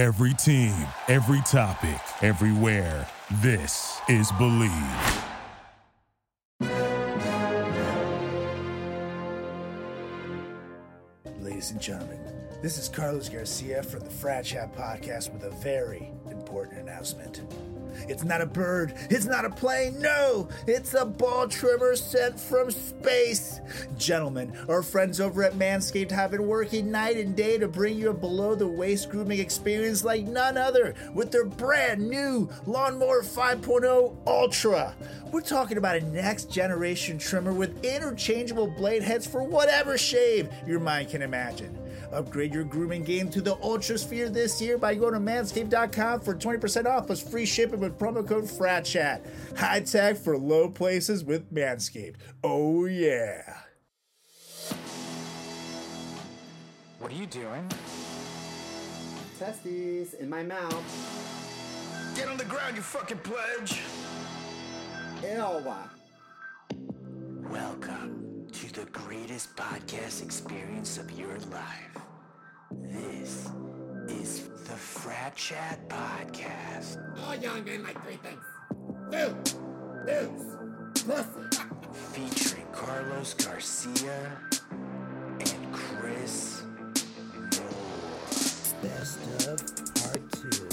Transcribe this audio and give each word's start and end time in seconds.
Every 0.00 0.32
team, 0.32 0.72
every 1.08 1.42
topic, 1.42 2.00
everywhere. 2.22 3.06
This 3.42 4.00
is 4.08 4.32
Bleav. 4.32 5.24
Ladies 11.38 11.72
and 11.72 11.82
gentlemen, 11.82 12.18
this 12.62 12.78
is 12.78 12.88
Carlos 12.88 13.28
Garcia 13.28 13.82
from 13.82 14.00
the 14.00 14.08
Frat 14.08 14.46
Chat 14.46 14.74
Podcast 14.74 15.34
with 15.34 15.44
a 15.44 15.50
very 15.56 16.10
important 16.30 16.80
announcement. 16.80 17.42
It's 18.08 18.24
not 18.24 18.40
a 18.40 18.46
bird, 18.46 18.94
it's 19.10 19.26
not 19.26 19.44
a 19.44 19.50
plane, 19.50 20.00
no, 20.00 20.48
it's 20.66 20.94
a 20.94 21.04
ball 21.04 21.48
trimmer 21.48 21.96
sent 21.96 22.38
from 22.38 22.70
space. 22.70 23.60
Gentlemen, 23.96 24.52
our 24.68 24.82
friends 24.82 25.20
over 25.20 25.42
at 25.42 25.54
Manscaped 25.54 26.10
have 26.10 26.30
been 26.32 26.46
working 26.46 26.90
night 26.90 27.16
and 27.16 27.36
day 27.36 27.58
to 27.58 27.68
bring 27.68 27.98
you 27.98 28.10
a 28.10 28.14
below 28.14 28.54
the 28.54 28.66
waist 28.66 29.10
grooming 29.10 29.38
experience 29.38 30.04
like 30.04 30.26
none 30.26 30.56
other 30.56 30.94
with 31.14 31.30
their 31.30 31.44
brand 31.44 32.08
new 32.08 32.48
Lawnmower 32.66 33.22
5.0 33.22 34.16
Ultra. 34.26 34.94
We're 35.32 35.40
talking 35.40 35.78
about 35.78 35.96
a 35.96 36.00
next 36.00 36.50
generation 36.50 37.18
trimmer 37.18 37.52
with 37.52 37.84
interchangeable 37.84 38.66
blade 38.66 39.02
heads 39.02 39.26
for 39.26 39.42
whatever 39.42 39.96
shave 39.96 40.48
your 40.66 40.80
mind 40.80 41.10
can 41.10 41.22
imagine. 41.22 41.79
Upgrade 42.12 42.52
your 42.52 42.64
grooming 42.64 43.04
game 43.04 43.28
to 43.30 43.40
the 43.40 43.54
Ultrasphere 43.56 44.32
this 44.32 44.60
year 44.60 44.76
by 44.78 44.94
going 44.94 45.14
to 45.14 45.20
manscaped.com 45.20 46.20
for 46.20 46.34
20% 46.34 46.86
off 46.86 47.06
plus 47.06 47.22
free 47.22 47.46
shipping 47.46 47.80
with 47.80 47.98
promo 47.98 48.26
code 48.26 48.44
FRATCHAT. 48.44 49.24
High 49.56 49.80
tech 49.80 50.16
for 50.16 50.36
low 50.36 50.68
places 50.68 51.24
with 51.24 51.52
Manscaped. 51.52 52.16
Oh, 52.42 52.86
yeah. 52.86 53.58
What 56.98 57.12
are 57.12 57.14
you 57.14 57.26
doing? 57.26 57.68
Testes 59.38 60.14
in 60.14 60.28
my 60.28 60.42
mouth. 60.42 60.84
Get 62.16 62.28
on 62.28 62.36
the 62.36 62.44
ground, 62.44 62.76
you 62.76 62.82
fucking 62.82 63.18
pledge. 63.18 63.80
Ew. 65.22 65.64
Welcome 67.48 68.46
to 68.52 68.72
the 68.72 68.84
greatest 68.90 69.54
podcast 69.56 70.22
experience 70.22 70.98
of 70.98 71.10
your 71.12 71.38
life. 71.50 71.99
This 72.72 73.50
is 74.06 74.48
the 74.64 74.76
Frat 74.76 75.34
Chat 75.34 75.88
Podcast. 75.88 76.98
All 77.26 77.34
young 77.34 77.64
men 77.64 77.82
like 77.82 78.00
three 78.04 78.16
things 78.16 78.44
food, 79.10 79.34
booze, 80.06 81.02
pussy. 81.04 81.66
Featuring 82.12 82.66
Carlos 82.72 83.34
Garcia 83.34 84.38
and 85.40 85.72
Chris 85.72 86.62
Moore. 87.34 88.82
Best 88.82 89.18
of 89.48 89.58
Part 89.96 90.32
2. 90.52 90.69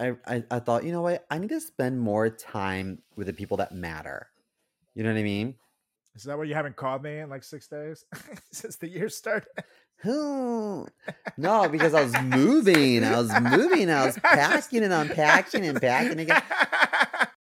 I, 0.00 0.12
I, 0.26 0.44
I 0.50 0.58
thought, 0.60 0.84
you 0.84 0.92
know 0.92 1.02
what? 1.02 1.26
I 1.30 1.38
need 1.38 1.50
to 1.50 1.60
spend 1.60 2.00
more 2.00 2.28
time 2.30 3.02
with 3.16 3.26
the 3.26 3.32
people 3.32 3.58
that 3.58 3.72
matter. 3.72 4.28
You 4.94 5.04
know 5.04 5.12
what 5.12 5.18
I 5.18 5.22
mean? 5.22 5.56
Is 6.16 6.24
that 6.24 6.36
why 6.38 6.44
you 6.44 6.54
haven't 6.54 6.74
called 6.76 7.02
me 7.04 7.18
in 7.18 7.28
like 7.30 7.44
six 7.44 7.68
days 7.68 8.04
since 8.52 8.76
the 8.76 8.88
year 8.88 9.08
started? 9.08 9.48
No, 11.36 11.68
because 11.68 11.92
I 11.94 12.02
was 12.02 12.18
moving. 12.22 13.04
I 13.04 13.18
was 13.20 13.30
moving. 13.40 13.90
I 13.90 14.06
was 14.06 14.18
packing 14.18 14.82
and 14.82 14.92
unpacking 14.94 15.66
and 15.66 15.80
packing 15.80 16.20
again. 16.20 16.42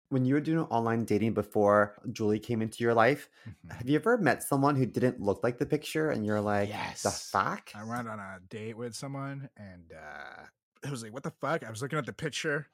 When 0.09 0.25
you 0.25 0.34
were 0.34 0.41
doing 0.41 0.65
online 0.70 1.04
dating 1.04 1.34
before 1.34 1.94
Julie 2.10 2.41
came 2.41 2.62
into 2.62 2.82
your 2.82 2.94
life, 2.94 3.28
Mm-hmm. 3.48 3.76
have 3.76 3.88
you 3.88 3.94
ever 3.97 4.19
met 4.19 4.42
someone 4.42 4.75
who 4.75 4.84
didn't 4.84 5.20
look 5.20 5.44
like 5.44 5.59
the 5.59 5.66
picture 5.66 6.10
and 6.10 6.26
you're 6.26 6.41
like, 6.41 6.70
the 7.03 7.10
fuck? 7.10 7.70
I 7.76 7.84
went 7.84 8.09
on 8.09 8.19
a 8.19 8.38
date 8.48 8.76
with 8.76 8.94
someone 8.97 9.48
and 9.56 9.92
uh 9.92 10.42
it 10.82 10.91
was 10.91 11.02
like, 11.02 11.12
what 11.12 11.22
the 11.22 11.30
fuck? 11.30 11.64
I 11.64 11.70
was 11.70 11.82
looking 11.82 11.98
at 11.98 12.06
the 12.06 12.12
picture. 12.12 12.66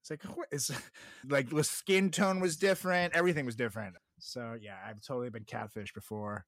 It's 0.00 0.10
like, 0.10 0.22
what 0.36 0.48
is 0.52 0.70
like 1.28 1.50
the 1.50 1.64
skin 1.64 2.10
tone 2.10 2.40
was 2.40 2.56
different, 2.56 3.14
everything 3.14 3.46
was 3.46 3.56
different. 3.56 3.96
So 4.18 4.56
yeah, 4.60 4.76
I've 4.86 5.00
totally 5.00 5.30
been 5.30 5.44
catfished 5.44 5.94
before. 5.94 6.44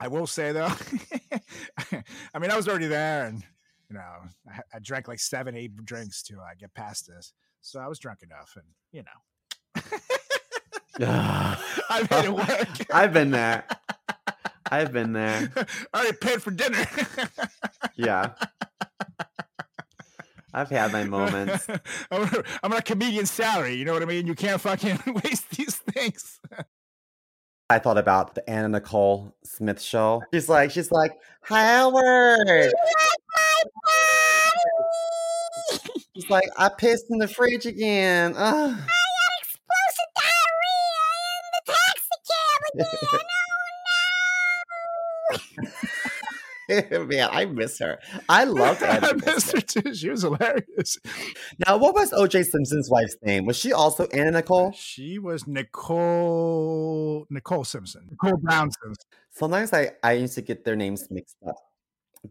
I 0.00 0.08
will 0.08 0.26
say 0.26 0.52
though, 0.52 0.72
I 2.34 2.38
mean, 2.38 2.50
I 2.50 2.56
was 2.56 2.68
already 2.68 2.88
there 2.88 3.26
and 3.26 3.42
you 3.88 3.96
know, 3.96 4.28
I, 4.48 4.60
I 4.74 4.78
drank 4.80 5.08
like 5.08 5.20
seven, 5.20 5.56
eight 5.56 5.76
drinks 5.84 6.22
to 6.24 6.34
uh, 6.34 6.54
get 6.58 6.74
past 6.74 7.06
this. 7.06 7.32
So 7.60 7.80
I 7.80 7.86
was 7.86 7.98
drunk 7.98 8.20
enough 8.22 8.56
and 8.56 8.66
you 8.92 9.02
know, 9.02 9.10
I 11.88 12.06
made 12.10 12.24
it 12.24 12.34
work. 12.34 12.86
I've 12.92 13.12
been 13.12 13.30
there. 13.30 13.64
I've 14.70 14.92
been 14.92 15.12
there. 15.12 15.52
I 15.92 15.98
already 15.98 16.16
paid 16.16 16.42
for 16.42 16.50
dinner. 16.50 16.86
Yeah. 17.96 18.32
I've 20.54 20.70
had 20.70 20.92
my 20.92 21.04
moments. 21.16 21.66
I'm 22.10 22.30
I'm 22.62 22.72
on 22.72 22.78
a 22.78 22.82
comedian 22.82 23.26
salary. 23.26 23.74
You 23.74 23.84
know 23.84 23.92
what 23.92 24.02
I 24.02 24.06
mean? 24.06 24.26
You 24.26 24.34
can't 24.34 24.60
fucking 24.60 25.00
waste 25.24 25.50
these 25.50 25.76
things. 25.76 26.40
I 27.68 27.78
thought 27.78 27.98
about 27.98 28.34
the 28.34 28.48
Anna 28.48 28.68
Nicole 28.68 29.34
Smith 29.42 29.82
show. 29.82 30.22
She's 30.32 30.48
like, 30.48 30.70
she's 30.70 30.92
like, 30.92 31.12
Howard. 31.42 32.72
She's 36.14 36.30
like, 36.30 36.48
I 36.56 36.68
pissed 36.68 37.06
in 37.10 37.18
the 37.18 37.26
fridge 37.26 37.66
again. 37.66 38.34
Ugh. 38.36 38.78
Man, 46.68 47.28
I 47.30 47.44
miss 47.46 47.78
her. 47.78 47.98
I 48.28 48.44
loved 48.44 48.82
Anna 48.82 49.08
I 49.10 49.12
missed 49.12 49.52
her 49.52 49.60
too. 49.60 49.94
She 49.94 50.08
was 50.08 50.22
hilarious. 50.22 50.98
Now, 51.66 51.76
what 51.76 51.94
was 51.94 52.10
OJ 52.12 52.44
Simpson's 52.44 52.88
wife's 52.90 53.16
name? 53.22 53.44
Was 53.44 53.56
she 53.56 53.72
also 53.72 54.06
Anna 54.06 54.30
Nicole? 54.30 54.72
She 54.72 55.18
was 55.18 55.46
Nicole 55.46 57.26
Nicole 57.30 57.64
Simpson. 57.64 58.08
Nicole 58.10 58.38
Brown 58.38 58.70
Simpson. 58.70 59.06
Sometimes 59.32 59.72
I, 59.72 59.90
I 60.02 60.12
used 60.12 60.34
to 60.36 60.42
get 60.42 60.64
their 60.64 60.76
names 60.76 61.06
mixed 61.10 61.36
up. 61.46 61.56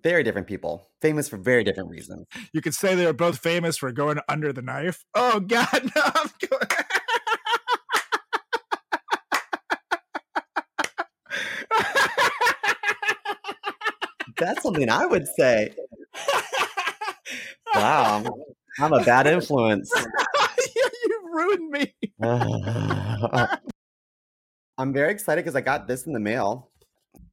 Very 0.02 0.24
different 0.24 0.48
people, 0.48 0.90
famous 1.02 1.30
for 1.30 1.38
very 1.38 1.64
different 1.64 1.90
reasons. 1.90 2.26
You 2.52 2.62
could 2.62 2.74
say 2.74 2.96
they 2.96 3.06
were 3.06 3.14
both 3.14 3.38
famous 3.38 3.78
for 3.78 3.92
going 3.92 4.18
under 4.28 4.52
the 4.52 4.64
knife. 4.64 5.06
Oh 5.14 5.40
God, 5.40 5.68
no! 5.96 6.02
I'm 6.04 6.30
going. 6.50 6.68
That's 14.38 14.64
something 14.64 14.90
I 14.90 15.06
would 15.06 15.28
say. 15.28 15.74
Wow, 17.76 18.24
I'm 18.80 18.94
a 18.94 19.04
bad 19.04 19.28
influence. 19.28 19.92
you, 20.76 20.90
you 21.06 21.22
ruined 21.32 21.70
me. 21.72 21.94
I'm 24.78 24.94
very 24.94 25.12
excited 25.12 25.44
because 25.44 25.56
I 25.56 25.62
got 25.62 25.88
this 25.88 26.06
in 26.06 26.14
the 26.14 26.20
mail. 26.20 26.70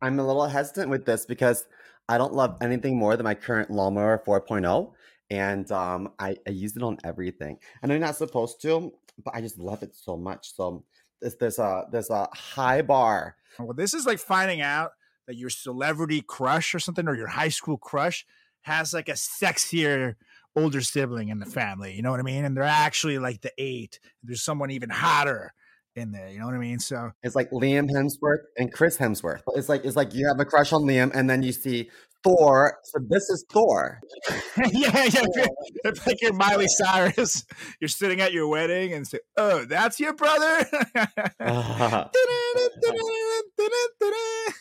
I'm 0.01 0.19
a 0.19 0.27
little 0.27 0.47
hesitant 0.47 0.89
with 0.89 1.05
this 1.05 1.27
because 1.27 1.67
I 2.09 2.17
don't 2.19 2.33
love 2.33 2.57
anything 2.63 2.97
more 2.99 3.17
than 3.17 3.25
my 3.25 3.35
current 3.35 3.71
lawnmower 3.71 4.23
4.0. 4.27 4.93
And 5.31 5.71
um, 5.71 6.11
I, 6.19 6.37
I 6.47 6.51
use 6.51 6.77
it 6.77 6.83
on 6.83 6.99
everything. 7.05 7.59
And 7.83 7.93
I 7.93 7.95
know 7.95 7.99
you're 7.99 8.07
not 8.07 8.17
supposed 8.17 8.63
to, 8.63 8.93
but 9.25 9.35
I 9.35 9.41
just 9.41 9.59
love 9.59 9.83
it 9.83 9.95
so 9.95 10.17
much. 10.17 10.55
So 10.55 10.85
there's, 11.21 11.37
there's 11.37 11.59
a 11.59 11.85
there's 11.93 12.11
a 12.11 12.29
high 12.33 12.83
bar. 12.83 13.37
Well, 13.59 13.75
this 13.75 13.95
is 13.95 14.07
like 14.07 14.19
finding 14.19 14.61
out 14.61 14.93
that 15.31 15.37
your 15.37 15.49
celebrity 15.49 16.25
crush 16.27 16.75
or 16.75 16.81
something, 16.81 17.07
or 17.07 17.15
your 17.15 17.29
high 17.29 17.51
school 17.51 17.79
crush, 17.79 18.27
has 18.63 18.93
like 18.93 19.09
a 19.09 19.13
sexier 19.13 20.17
older 20.57 20.81
sibling 20.81 21.29
in 21.29 21.39
the 21.39 21.47
family. 21.47 21.95
You 21.95 22.03
know 22.03 22.11
what 22.11 22.19
I 22.19 22.25
mean? 22.25 22.45
And 22.45 22.57
they're 22.57 22.65
actually 22.65 23.21
like 23.21 23.41
the 23.41 23.53
eight. 23.57 24.01
There's 24.25 24.43
someone 24.43 24.73
even 24.73 24.91
hotter 24.91 25.55
in 25.95 26.11
there. 26.11 26.29
You 26.29 26.41
know 26.41 26.47
what 26.47 26.57
I 26.57 26.59
mean? 26.59 26.81
So 26.81 27.13
It's 27.23 27.37
like 27.37 27.49
Liam 27.53 27.89
Hemsworth 27.89 28.43
and 28.59 28.73
Chris 28.73 28.99
Hemsworth. 28.99 29.43
It's 29.55 29.69
like 29.69 29.85
it's 29.85 29.95
like 29.95 30.15
you 30.15 30.27
have 30.27 30.41
a 30.41 30.45
crush 30.45 30.73
on 30.73 30.83
Liam, 30.83 31.13
and 31.15 31.31
then 31.31 31.45
you 31.45 31.53
see 31.53 31.89
Thor. 32.25 32.77
So 32.83 32.99
this 33.09 33.31
is 33.31 33.45
Thor. 33.53 34.01
yeah, 34.73 35.05
yeah. 35.05 35.47
It's 35.85 36.05
like 36.09 36.21
you're 36.21 36.33
Miley 36.33 36.67
Cyrus. 36.67 37.45
You're 37.81 37.87
sitting 37.87 38.21
at 38.21 38.33
your 38.33 38.49
wedding 38.49 38.93
and 38.95 39.07
say, 39.07 39.21
"Oh, 39.37 39.65
that's 39.65 40.01
your 40.01 40.13
brother." 40.13 40.67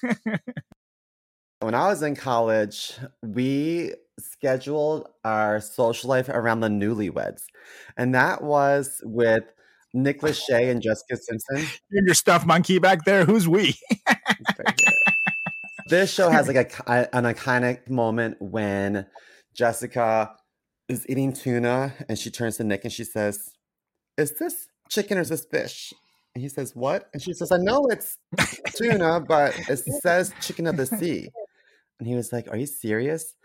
when 1.59 1.75
I 1.75 1.87
was 1.87 2.01
in 2.01 2.15
college, 2.15 2.93
we 3.21 3.93
scheduled 4.19 5.07
our 5.23 5.61
social 5.61 6.09
life 6.09 6.29
around 6.29 6.61
the 6.61 6.67
newlyweds. 6.67 7.43
And 7.97 8.15
that 8.15 8.43
was 8.43 9.01
with 9.03 9.43
Nick 9.93 10.21
Lachey 10.21 10.69
and 10.71 10.81
Jessica 10.81 11.17
Simpson. 11.17 11.57
You 11.89 11.99
and 11.99 12.07
your 12.07 12.15
stuffed 12.15 12.45
monkey 12.45 12.79
back 12.79 13.05
there. 13.05 13.25
Who's 13.25 13.47
we? 13.47 13.75
this 15.87 16.13
show 16.13 16.29
has 16.29 16.47
like 16.47 16.57
a- 16.57 17.09
an 17.15 17.23
iconic 17.23 17.89
moment 17.89 18.37
when 18.39 19.05
Jessica 19.53 20.35
is 20.87 21.05
eating 21.09 21.33
tuna 21.33 21.93
and 22.07 22.17
she 22.17 22.31
turns 22.31 22.57
to 22.57 22.63
Nick 22.63 22.83
and 22.83 22.93
she 22.93 23.03
says, 23.03 23.49
Is 24.17 24.37
this 24.39 24.67
chicken 24.89 25.17
or 25.17 25.21
is 25.21 25.29
this 25.29 25.45
fish? 25.45 25.93
And 26.39 26.43
he 26.45 26.47
says, 26.47 26.73
What? 26.73 27.09
And 27.11 27.21
she 27.21 27.33
says, 27.33 27.51
I 27.51 27.57
know 27.57 27.85
it's 27.87 28.17
tuna, 28.73 29.19
but 29.19 29.59
it 29.67 29.77
says 30.01 30.33
chicken 30.39 30.67
of 30.67 30.77
the 30.77 30.85
sea. 30.99 31.27
And 31.99 32.07
he 32.07 32.15
was 32.15 32.31
like, 32.31 32.47
Are 32.47 32.55
you 32.55 32.65
serious? 32.65 33.35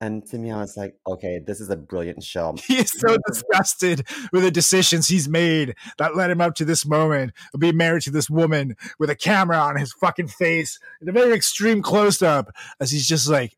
And 0.00 0.26
to 0.30 0.38
me, 0.38 0.50
I 0.50 0.56
was 0.56 0.76
like, 0.76 0.96
Okay, 1.06 1.38
this 1.46 1.60
is 1.60 1.70
a 1.70 1.76
brilliant 1.76 2.24
show. 2.24 2.56
he 2.66 2.78
is 2.78 2.90
so 2.90 3.16
disgusted 3.28 4.04
with 4.32 4.42
the 4.42 4.50
decisions 4.50 5.06
he's 5.06 5.28
made 5.28 5.76
that 5.98 6.16
led 6.16 6.32
him 6.32 6.40
up 6.40 6.56
to 6.56 6.64
this 6.64 6.84
moment 6.84 7.34
of 7.54 7.60
being 7.60 7.76
married 7.76 8.02
to 8.02 8.10
this 8.10 8.28
woman 8.28 8.74
with 8.98 9.10
a 9.10 9.14
camera 9.14 9.58
on 9.58 9.76
his 9.76 9.92
fucking 9.92 10.26
face 10.26 10.80
in 11.00 11.08
a 11.08 11.12
very 11.12 11.32
extreme 11.32 11.82
close 11.82 12.20
up 12.20 12.50
as 12.80 12.90
he's 12.90 13.06
just 13.06 13.28
like, 13.28 13.56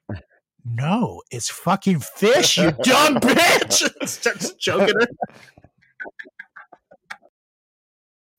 no, 0.66 1.22
it's 1.30 1.48
fucking 1.48 2.00
fish, 2.00 2.58
you 2.58 2.72
dumb 2.82 3.16
bitch. 3.20 4.06
Starts 4.06 4.52
choking 4.56 4.94
her. 5.00 5.06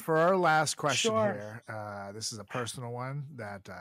For 0.03 0.17
our 0.17 0.35
last 0.35 0.75
question 0.75 1.11
Sure. 1.11 1.31
here, 1.33 1.63
uh, 1.69 2.11
this 2.11 2.33
is 2.33 2.39
a 2.39 2.43
personal 2.43 2.91
one 2.91 3.23
that 3.35 3.69
uh, 3.69 3.73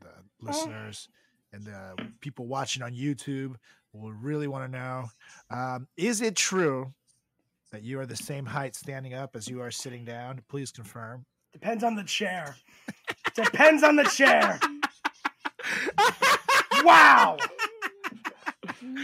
the 0.00 0.12
listeners 0.40 1.08
and 1.52 1.64
the 1.64 1.96
people 2.20 2.46
watching 2.46 2.84
on 2.84 2.92
YouTube 2.92 3.56
will 3.92 4.12
really 4.12 4.46
want 4.46 4.70
to 4.70 4.78
know. 4.78 5.06
Um, 5.50 5.88
is 5.96 6.20
it 6.20 6.36
true 6.36 6.94
that 7.72 7.82
you 7.82 7.98
are 7.98 8.06
the 8.06 8.14
same 8.16 8.46
height 8.46 8.76
standing 8.76 9.12
up 9.12 9.34
as 9.34 9.48
you 9.48 9.60
are 9.60 9.72
sitting 9.72 10.04
down? 10.04 10.40
Please 10.48 10.70
confirm. 10.70 11.24
Depends 11.52 11.82
on 11.82 11.96
the 11.96 12.04
chair. 12.04 12.54
Depends 13.34 13.82
on 13.82 13.96
the 13.96 14.04
chair. 14.04 14.60
Wow. 16.84 17.38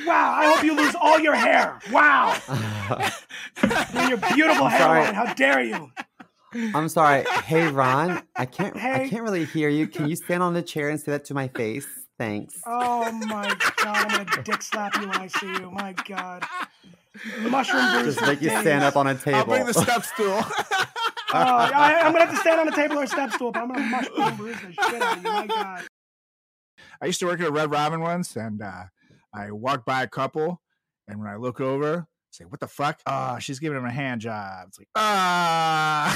Wow. 0.06 0.34
I 0.38 0.52
hope 0.54 0.64
you 0.64 0.76
lose 0.76 0.94
all 1.00 1.18
your 1.18 1.34
hair. 1.34 1.80
Wow. 1.90 2.38
And 3.62 4.08
your 4.08 4.18
beautiful 4.32 4.66
I'm 4.66 4.70
hairline. 4.70 5.14
How 5.14 5.34
dare 5.34 5.62
you? 5.64 5.90
I'm 6.54 6.88
sorry. 6.88 7.24
Hey 7.44 7.68
Ron, 7.68 8.22
I 8.36 8.46
can't 8.46 8.76
I 8.76 9.08
can't 9.08 9.22
really 9.22 9.44
hear 9.44 9.68
you. 9.68 9.86
Can 9.88 10.08
you 10.08 10.16
stand 10.16 10.42
on 10.42 10.54
the 10.54 10.62
chair 10.62 10.90
and 10.90 11.00
say 11.00 11.12
that 11.12 11.24
to 11.26 11.34
my 11.34 11.48
face? 11.48 11.86
Thanks. 12.18 12.60
Oh 12.66 13.10
my 13.12 13.54
god. 13.76 14.12
I'm 14.12 14.24
gonna 14.26 14.42
dick 14.42 14.62
slap 14.62 14.94
you 14.96 15.08
when 15.08 15.16
I 15.16 15.26
see 15.28 15.46
you. 15.46 15.70
My 15.70 15.92
god. 15.92 16.44
Mushroom 17.40 17.92
bruise. 17.92 18.14
Just 18.14 18.26
make 18.26 18.40
you 18.40 18.50
days. 18.50 18.60
stand 18.60 18.84
up 18.84 18.96
on 18.96 19.06
a 19.06 19.14
table. 19.14 19.38
I'll 19.38 19.44
bring 19.46 19.66
the 19.66 19.74
step 19.74 20.04
stool. 20.04 20.42
Oh, 21.34 21.38
I, 21.38 21.98
I'm 22.02 22.12
gonna 22.12 22.26
have 22.26 22.34
to 22.34 22.40
stand 22.42 22.60
on 22.60 22.68
a 22.68 22.76
table 22.76 22.98
or 22.98 23.04
a 23.04 23.06
step 23.06 23.32
stool, 23.32 23.52
but 23.52 23.62
I'm 23.62 23.68
gonna 23.68 23.86
mushroom 23.86 24.36
bruise 24.36 24.56
the 24.60 24.72
shit 24.72 25.02
out 25.02 25.16
of 25.16 25.24
you. 25.24 25.30
My 25.32 25.46
god. 25.46 25.84
I 27.00 27.06
used 27.06 27.20
to 27.20 27.26
work 27.26 27.40
at 27.40 27.48
a 27.48 27.50
Red 27.50 27.70
Robin 27.70 28.00
once, 28.00 28.36
and 28.36 28.60
uh, 28.60 28.82
I 29.34 29.50
walked 29.50 29.86
by 29.86 30.02
a 30.02 30.08
couple, 30.08 30.60
and 31.08 31.18
when 31.18 31.28
I 31.28 31.36
look 31.36 31.58
over, 31.58 32.06
say, 32.34 32.44
"What 32.44 32.60
the 32.60 32.68
fuck?" 32.68 33.00
Ah, 33.06 33.38
she's 33.38 33.58
giving 33.58 33.78
him 33.78 33.84
a 33.84 33.90
hand 33.90 34.20
job. 34.20 34.68
It's 34.68 34.78
like, 34.78 34.88
ah. 34.94 36.08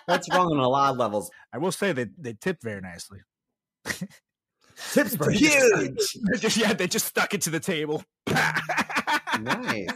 That's 0.08 0.28
wrong 0.32 0.52
on 0.52 0.58
a 0.58 0.68
lot 0.68 0.90
of 0.92 0.96
levels. 0.98 1.30
I 1.52 1.58
will 1.58 1.72
say 1.72 1.92
they 1.92 2.06
they 2.18 2.34
tip 2.34 2.58
very 2.62 2.80
nicely. 2.80 3.20
Tips 4.92 5.16
for 5.20 5.30
Huge. 5.30 6.16
Just- 6.38 6.56
yeah, 6.56 6.72
they 6.72 6.86
just 6.88 7.06
stuck 7.06 7.32
it 7.34 7.42
to 7.42 7.50
the 7.50 7.60
table. 7.60 8.02
Nice. 9.40 9.88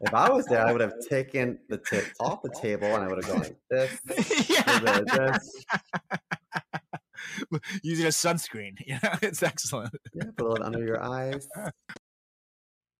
If 0.00 0.14
I 0.14 0.30
was 0.30 0.46
there, 0.46 0.64
I 0.64 0.70
would 0.72 0.80
have 0.80 0.94
taken 1.08 1.58
the 1.68 1.78
tips 1.78 2.12
off 2.20 2.42
the 2.42 2.50
table 2.50 2.86
and 2.86 3.02
I 3.04 3.08
would 3.08 3.24
have 3.24 3.32
gone 3.32 3.42
like 3.42 3.56
this, 3.68 3.98
a 4.08 4.80
little 4.80 5.04
bit 5.04 5.18
of 5.20 5.32
this, 5.32 5.64
Using 7.82 8.06
a 8.06 8.10
sunscreen, 8.10 8.74
know, 8.88 8.98
it's 9.22 9.42
excellent. 9.42 9.90
yeah, 10.14 10.24
put 10.36 10.58
it 10.58 10.62
under 10.62 10.84
your 10.84 11.02
eyes. 11.02 11.48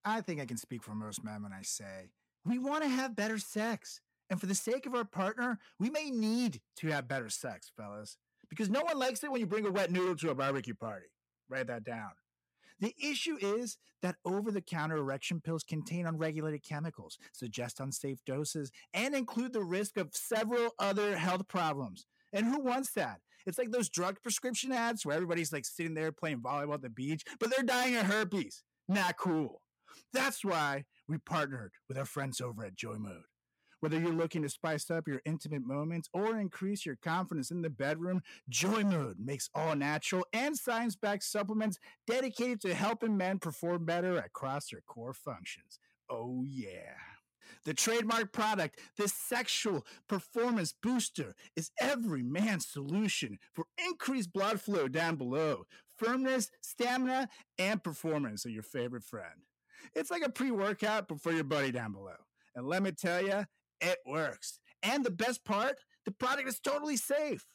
I 0.05 0.21
think 0.21 0.41
I 0.41 0.45
can 0.45 0.57
speak 0.57 0.83
for 0.83 0.95
most 0.95 1.23
men 1.23 1.43
when 1.43 1.53
I 1.53 1.61
say 1.61 2.11
we 2.45 2.57
want 2.57 2.83
to 2.83 2.89
have 2.89 3.15
better 3.15 3.37
sex. 3.37 4.01
And 4.29 4.39
for 4.39 4.45
the 4.45 4.55
sake 4.55 4.85
of 4.85 4.93
our 4.93 5.05
partner, 5.05 5.57
we 5.79 5.89
may 5.89 6.11
need 6.11 6.61
to 6.77 6.87
have 6.87 7.07
better 7.07 7.29
sex, 7.29 7.71
fellas, 7.75 8.17
because 8.49 8.69
no 8.69 8.81
one 8.81 8.99
likes 8.99 9.23
it 9.23 9.31
when 9.31 9.39
you 9.39 9.47
bring 9.47 9.65
a 9.65 9.71
wet 9.71 9.91
noodle 9.91 10.15
to 10.17 10.29
a 10.29 10.35
barbecue 10.35 10.75
party. 10.75 11.07
Write 11.49 11.67
that 11.67 11.83
down. 11.83 12.11
The 12.79 12.95
issue 13.01 13.37
is 13.41 13.77
that 14.01 14.15
over 14.23 14.51
the 14.51 14.61
counter 14.61 14.97
erection 14.97 15.41
pills 15.41 15.63
contain 15.63 16.05
unregulated 16.05 16.63
chemicals, 16.63 17.17
suggest 17.33 17.79
unsafe 17.79 18.23
doses, 18.25 18.71
and 18.93 19.13
include 19.13 19.51
the 19.51 19.63
risk 19.63 19.97
of 19.97 20.15
several 20.15 20.75
other 20.79 21.17
health 21.17 21.47
problems. 21.47 22.05
And 22.31 22.45
who 22.45 22.61
wants 22.61 22.91
that? 22.91 23.19
It's 23.45 23.57
like 23.57 23.71
those 23.71 23.89
drug 23.89 24.21
prescription 24.21 24.71
ads 24.71 25.05
where 25.05 25.15
everybody's 25.15 25.51
like 25.51 25.65
sitting 25.65 25.93
there 25.93 26.11
playing 26.11 26.39
volleyball 26.39 26.75
at 26.75 26.81
the 26.81 26.89
beach, 26.89 27.23
but 27.39 27.49
they're 27.49 27.65
dying 27.65 27.95
of 27.95 28.05
herpes. 28.05 28.63
Not 28.87 29.17
cool. 29.17 29.61
That's 30.13 30.43
why 30.43 30.85
we 31.07 31.17
partnered 31.17 31.71
with 31.87 31.97
our 31.97 32.05
friends 32.05 32.41
over 32.41 32.63
at 32.65 32.75
JoyMode. 32.75 33.23
Whether 33.79 33.97
you're 33.99 34.11
looking 34.11 34.41
to 34.41 34.49
spice 34.49 34.91
up 34.91 35.07
your 35.07 35.21
intimate 35.25 35.65
moments 35.65 36.09
or 36.13 36.37
increase 36.37 36.85
your 36.85 36.97
confidence 36.97 37.49
in 37.49 37.61
the 37.61 37.69
bedroom, 37.69 38.21
JoyMode 38.51 39.19
makes 39.19 39.49
all 39.55 39.75
natural 39.75 40.25
and 40.33 40.57
science 40.57 40.97
backed 40.97 41.23
supplements 41.23 41.79
dedicated 42.05 42.59
to 42.61 42.73
helping 42.73 43.15
men 43.15 43.39
perform 43.39 43.85
better 43.85 44.17
across 44.17 44.69
their 44.69 44.81
core 44.81 45.13
functions. 45.13 45.79
Oh, 46.09 46.43
yeah. 46.45 46.95
The 47.65 47.73
trademark 47.73 48.31
product, 48.33 48.79
the 48.97 49.07
sexual 49.07 49.85
performance 50.07 50.73
booster, 50.83 51.35
is 51.55 51.71
every 51.79 52.23
man's 52.23 52.67
solution 52.67 53.39
for 53.53 53.65
increased 53.87 54.33
blood 54.33 54.61
flow 54.61 54.87
down 54.87 55.15
below, 55.15 55.63
firmness, 55.97 56.51
stamina, 56.61 57.29
and 57.57 57.83
performance 57.83 58.45
of 58.45 58.51
your 58.51 58.63
favorite 58.63 59.03
friend. 59.03 59.41
It's 59.95 60.11
like 60.11 60.25
a 60.25 60.29
pre 60.29 60.51
workout, 60.51 61.07
for 61.21 61.31
your 61.31 61.43
buddy 61.43 61.71
down 61.71 61.93
below. 61.93 62.15
And 62.55 62.67
let 62.67 62.83
me 62.83 62.91
tell 62.91 63.21
you, 63.21 63.45
it 63.81 63.97
works. 64.05 64.59
And 64.83 65.03
the 65.03 65.11
best 65.11 65.43
part, 65.45 65.75
the 66.05 66.11
product 66.11 66.47
is 66.47 66.59
totally 66.59 66.97
safe. 66.97 67.45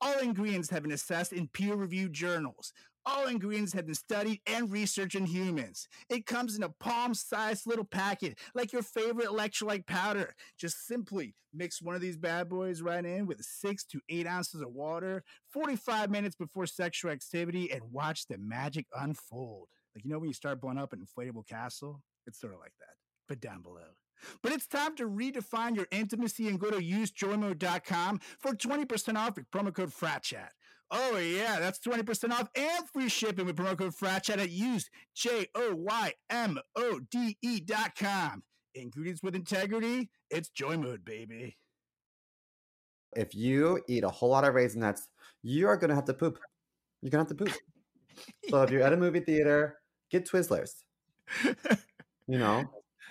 All 0.00 0.18
ingredients 0.18 0.70
have 0.70 0.82
been 0.82 0.92
assessed 0.92 1.32
in 1.32 1.48
peer 1.48 1.74
reviewed 1.74 2.12
journals. 2.12 2.72
All 3.06 3.26
ingredients 3.26 3.74
have 3.74 3.84
been 3.84 3.94
studied 3.94 4.40
and 4.46 4.72
researched 4.72 5.14
in 5.14 5.26
humans. 5.26 5.88
It 6.08 6.24
comes 6.24 6.56
in 6.56 6.62
a 6.62 6.70
palm 6.70 7.12
sized 7.12 7.66
little 7.66 7.84
packet, 7.84 8.38
like 8.54 8.72
your 8.72 8.82
favorite 8.82 9.28
electrolyte 9.28 9.86
powder. 9.86 10.34
Just 10.58 10.86
simply 10.86 11.34
mix 11.52 11.82
one 11.82 11.94
of 11.94 12.00
these 12.00 12.16
bad 12.16 12.48
boys 12.48 12.80
right 12.80 13.04
in 13.04 13.26
with 13.26 13.42
six 13.42 13.84
to 13.86 14.00
eight 14.08 14.26
ounces 14.26 14.62
of 14.62 14.70
water, 14.70 15.22
45 15.52 16.10
minutes 16.10 16.34
before 16.34 16.66
sexual 16.66 17.10
activity, 17.10 17.70
and 17.70 17.82
watch 17.92 18.26
the 18.26 18.38
magic 18.38 18.86
unfold. 18.98 19.68
Like, 19.94 20.04
you 20.04 20.10
know, 20.10 20.18
when 20.18 20.28
you 20.28 20.34
start 20.34 20.60
blowing 20.60 20.78
up 20.78 20.92
an 20.92 21.04
inflatable 21.04 21.46
castle? 21.46 22.02
It's 22.26 22.40
sort 22.40 22.54
of 22.54 22.60
like 22.60 22.72
that, 22.80 22.94
but 23.28 23.40
down 23.40 23.62
below. 23.62 23.94
But 24.42 24.52
it's 24.52 24.66
time 24.66 24.96
to 24.96 25.08
redefine 25.08 25.76
your 25.76 25.86
intimacy 25.90 26.48
and 26.48 26.58
go 26.58 26.70
to 26.70 26.78
usejoymode.com 26.78 28.20
for 28.38 28.52
20% 28.52 29.16
off 29.16 29.36
with 29.36 29.50
promo 29.50 29.74
code 29.74 29.92
FRATCHAT. 29.92 30.50
Oh, 30.90 31.18
yeah, 31.18 31.58
that's 31.60 31.78
20% 31.80 32.30
off 32.30 32.48
and 32.54 32.88
free 32.92 33.08
shipping 33.08 33.46
with 33.46 33.56
promo 33.56 33.76
code 33.76 33.94
FRATCHAT 33.94 34.38
at 34.38 34.50
use, 34.50 34.88
J 35.14 35.46
O 35.54 35.74
Y 35.74 36.12
M 36.30 36.58
O 36.76 37.00
D 37.10 37.36
E 37.42 37.60
dot 37.60 37.92
com. 37.96 38.42
Ingredients 38.74 39.22
with 39.22 39.34
integrity, 39.34 40.10
it's 40.30 40.50
JoyMode, 40.50 41.04
baby. 41.04 41.56
If 43.16 43.34
you 43.34 43.80
eat 43.88 44.02
a 44.02 44.08
whole 44.08 44.30
lot 44.30 44.44
of 44.44 44.54
raisinets, 44.54 45.02
you 45.42 45.68
are 45.68 45.76
gonna 45.76 45.94
have 45.94 46.06
to 46.06 46.14
poop. 46.14 46.38
You're 47.00 47.10
gonna 47.10 47.22
have 47.22 47.36
to 47.36 47.44
poop. 47.44 47.54
So 48.48 48.62
if 48.62 48.70
you're 48.70 48.82
at 48.82 48.92
a 48.92 48.96
movie 48.96 49.20
theater, 49.20 49.78
get 50.10 50.28
Twizzlers. 50.28 50.72
You 52.26 52.38
know, 52.38 52.64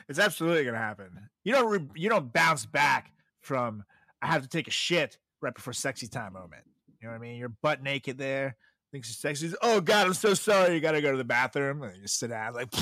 It's 0.10 0.18
absolutely 0.18 0.64
going 0.64 0.74
to 0.74 0.80
happen. 0.80 1.12
You 1.44 1.54
don't, 1.54 1.70
re- 1.70 1.90
you 1.96 2.10
don't 2.10 2.34
bounce 2.34 2.66
back 2.66 3.12
from, 3.42 3.84
I 4.24 4.28
have 4.28 4.42
to 4.42 4.48
take 4.48 4.68
a 4.68 4.72
shit 4.72 5.20
right 5.40 5.54
before 5.54 5.72
sexy 5.72 6.08
time 6.08 6.34
moment. 6.34 6.64
You 7.00 7.08
know 7.08 7.12
what 7.12 7.18
I 7.18 7.22
mean? 7.22 7.38
You're 7.38 7.54
butt 7.62 7.84
naked 7.84 8.18
there. 8.18 8.56
Thinks 8.92 9.10
you're 9.10 9.36
sexy. 9.36 9.54
Oh 9.62 9.82
God, 9.82 10.08
I'm 10.08 10.16
so 10.16 10.34
sorry. 10.34 10.74
You 10.74 10.80
got 10.80 10.94
to 10.94 11.02
go 11.02 11.12
to 11.12 11.18
the 11.18 11.24
bathroom. 11.24 11.84
And 11.84 11.96
you 12.02 12.08
sit 12.08 12.32
down 12.32 12.56
like. 12.56 12.70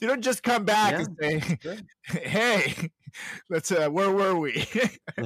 you 0.00 0.06
don't 0.08 0.22
just 0.22 0.42
come 0.42 0.64
back 0.64 0.94
and 0.94 1.16
say, 1.20 1.58
sure. 1.60 1.76
"Hey, 2.20 2.90
let's. 3.50 3.72
uh 3.72 3.88
Where 3.88 4.10
were 4.10 4.36
we?" 4.36 4.66
I 5.18 5.22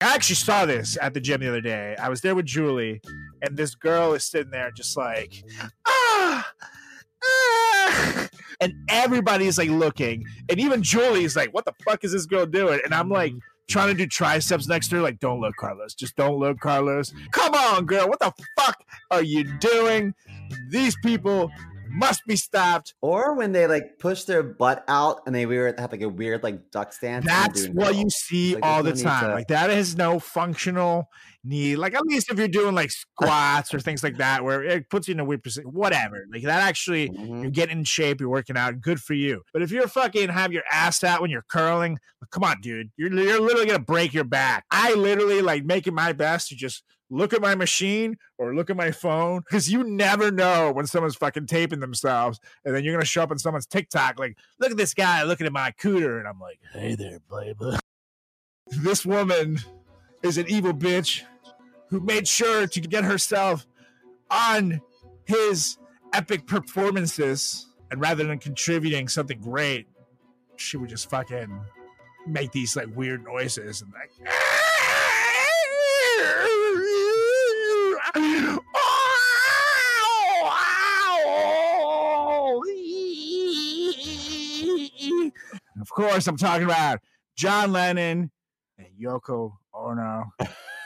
actually 0.00 0.36
saw 0.36 0.66
this 0.66 0.96
at 1.00 1.14
the 1.14 1.20
gym 1.20 1.40
the 1.40 1.48
other 1.48 1.60
day. 1.60 1.96
I 1.98 2.08
was 2.08 2.20
there 2.20 2.34
with 2.34 2.46
Julie, 2.46 3.00
and 3.44 3.56
this 3.56 3.74
girl 3.74 4.14
is 4.14 4.24
sitting 4.24 4.50
there 4.50 4.70
just 4.70 4.96
like, 4.96 5.44
ah, 5.86 6.52
ah. 7.24 8.28
and 8.60 8.72
everybody's 8.88 9.58
like 9.58 9.68
looking, 9.68 10.24
and 10.48 10.58
even 10.58 10.82
Julie's 10.82 11.36
like, 11.36 11.52
"What 11.52 11.64
the 11.64 11.74
fuck 11.84 12.04
is 12.04 12.12
this 12.12 12.26
girl 12.26 12.46
doing?" 12.46 12.80
And 12.84 12.94
I'm 12.94 13.08
like 13.08 13.34
trying 13.68 13.88
to 13.88 13.94
do 13.94 14.06
triceps 14.06 14.68
next 14.68 14.88
to 14.88 14.96
her, 14.96 15.02
like, 15.02 15.20
"Don't 15.20 15.40
look, 15.40 15.54
Carlos. 15.56 15.94
Just 15.94 16.16
don't 16.16 16.38
look, 16.38 16.58
Carlos. 16.60 17.12
Come 17.32 17.54
on, 17.54 17.86
girl. 17.86 18.08
What 18.08 18.20
the 18.20 18.32
fuck 18.58 18.76
are 19.10 19.22
you 19.22 19.44
doing?" 19.58 20.14
These 20.70 20.96
people 21.02 21.50
must 21.94 22.22
be 22.26 22.36
stopped. 22.36 22.94
Or 23.00 23.34
when 23.36 23.52
they 23.52 23.66
like 23.66 23.98
push 23.98 24.24
their 24.24 24.42
butt 24.42 24.84
out 24.88 25.20
and 25.26 25.34
they 25.34 25.46
weird 25.46 25.78
have 25.78 25.92
like 25.92 26.02
a 26.02 26.08
weird 26.08 26.42
like 26.42 26.70
duck 26.70 26.92
stance. 26.92 27.24
That's 27.24 27.66
what 27.68 27.88
curl. 27.92 27.94
you 27.96 28.10
see 28.10 28.54
Like, 28.54 28.64
all 28.64 28.82
the 28.82 28.94
no 28.94 29.02
time. 29.02 29.28
to- 29.30 29.34
Like 29.34 29.48
that 29.48 29.70
has 29.70 29.96
no 29.96 30.18
functional 30.18 31.08
need. 31.44 31.76
Like 31.76 31.94
at 31.94 32.02
least 32.06 32.30
if 32.30 32.38
you're 32.38 32.48
doing 32.48 32.74
like 32.74 32.90
squats 32.90 33.72
or 33.74 33.78
things 33.80 34.02
like 34.02 34.16
that, 34.18 34.44
where 34.44 34.62
it 34.64 34.88
puts 34.90 35.08
you 35.08 35.12
in 35.14 35.20
a 35.20 35.24
weird 35.24 35.42
position, 35.42 35.70
whatever. 35.72 36.24
Like 36.32 36.42
that 36.42 36.62
actually, 36.62 37.10
Mhm. 37.10 37.42
you're 37.42 37.50
getting 37.50 37.78
in 37.78 37.84
shape, 37.84 38.20
you're 38.20 38.28
working 38.30 38.56
out, 38.56 38.80
good 38.80 39.00
for 39.00 39.14
you. 39.14 39.42
But 39.52 39.62
if 39.62 39.70
you're 39.70 39.88
fucking 39.88 40.30
have 40.30 40.52
your 40.52 40.62
ass 40.70 41.04
out 41.04 41.20
when 41.20 41.30
you're 41.30 41.44
curling, 41.48 41.98
come 42.30 42.44
on, 42.44 42.60
dude, 42.60 42.90
you're 42.96 43.12
you're 43.12 43.40
literally 43.40 43.66
gonna 43.66 43.78
break 43.78 44.14
your 44.14 44.24
back. 44.24 44.64
I 44.70 44.94
literally 44.94 45.42
like 45.42 45.64
making 45.64 45.94
my 45.94 46.12
best 46.12 46.48
to 46.48 46.56
just 46.56 46.82
look 47.10 47.32
at 47.32 47.40
my 47.40 47.54
machine 47.54 48.16
or 48.38 48.54
look 48.54 48.70
at 48.70 48.76
my 48.76 48.90
phone 48.90 49.40
because 49.40 49.70
you 49.70 49.84
never 49.84 50.30
know 50.30 50.72
when 50.72 50.86
someone's 50.86 51.16
fucking 51.16 51.46
taping 51.46 51.80
themselves 51.80 52.40
and 52.64 52.74
then 52.74 52.82
you're 52.84 52.94
gonna 52.94 53.04
show 53.04 53.22
up 53.22 53.30
on 53.30 53.38
someone's 53.38 53.66
TikTok 53.66 54.18
like, 54.18 54.36
look 54.58 54.70
at 54.70 54.76
this 54.76 54.94
guy 54.94 55.22
looking 55.22 55.46
at 55.46 55.52
my 55.52 55.72
cooter, 55.80 56.18
and 56.18 56.26
I'm 56.26 56.40
like, 56.40 56.58
hey 56.72 56.94
there, 56.94 57.18
baby. 57.30 57.76
This 58.68 59.04
woman 59.04 59.58
is 60.22 60.38
an 60.38 60.46
evil 60.48 60.72
bitch 60.72 61.22
who 61.88 62.00
made 62.00 62.26
sure 62.26 62.66
to 62.66 62.80
get 62.80 63.04
herself 63.04 63.66
on 64.30 64.80
his 65.26 65.78
epic 66.12 66.46
performances, 66.46 67.68
and 67.90 68.00
rather 68.00 68.24
than 68.24 68.38
contributing 68.38 69.08
something 69.08 69.38
great, 69.40 69.86
she 70.56 70.76
would 70.76 70.88
just 70.88 71.10
fucking 71.10 71.60
make 72.26 72.52
these 72.52 72.74
like 72.74 72.88
weird 72.96 73.24
noises 73.24 73.82
and 73.82 73.92
like. 73.92 74.10
Of 85.80 85.90
course, 85.90 86.26
I'm 86.26 86.36
talking 86.36 86.64
about 86.64 87.00
John 87.36 87.72
Lennon 87.72 88.30
and 88.78 88.86
Yoko 89.00 89.52
Ono. 89.74 90.24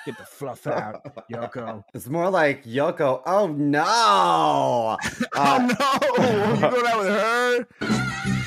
Get 0.07 0.17
the 0.17 0.25
fluff 0.25 0.67
out, 0.67 1.03
Yoko. 1.33 1.85
It's 1.93 2.09
more 2.09 2.31
like 2.31 2.65
Yoko. 2.65 3.21
Oh 3.27 3.49
no! 3.49 4.97
Uh, 5.37 5.69
oh 5.71 6.19
no! 6.19 6.55
You 6.55 6.61
going 6.61 6.87
out 6.87 6.99
with 6.99 7.09
her? 7.09 8.38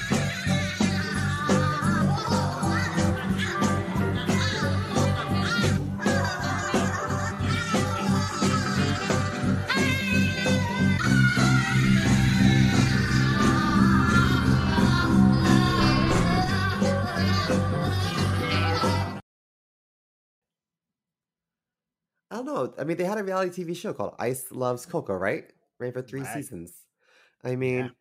I 22.31 22.37
don't 22.37 22.45
know. 22.45 22.73
I 22.79 22.85
mean, 22.85 22.97
they 22.97 23.03
had 23.05 23.17
a 23.19 23.23
reality 23.23 23.51
TV 23.63 23.73
show 23.75 23.93
called 23.93 24.15
Ice 24.19 24.51
Loves 24.51 24.85
Coco, 24.85 25.15
right? 25.15 25.53
Ran 25.79 25.91
for 25.93 26.01
three 26.01 26.25
Right. 26.25 26.25
seasons. 26.25 26.87
I 27.43 27.55
mean, 27.55 27.95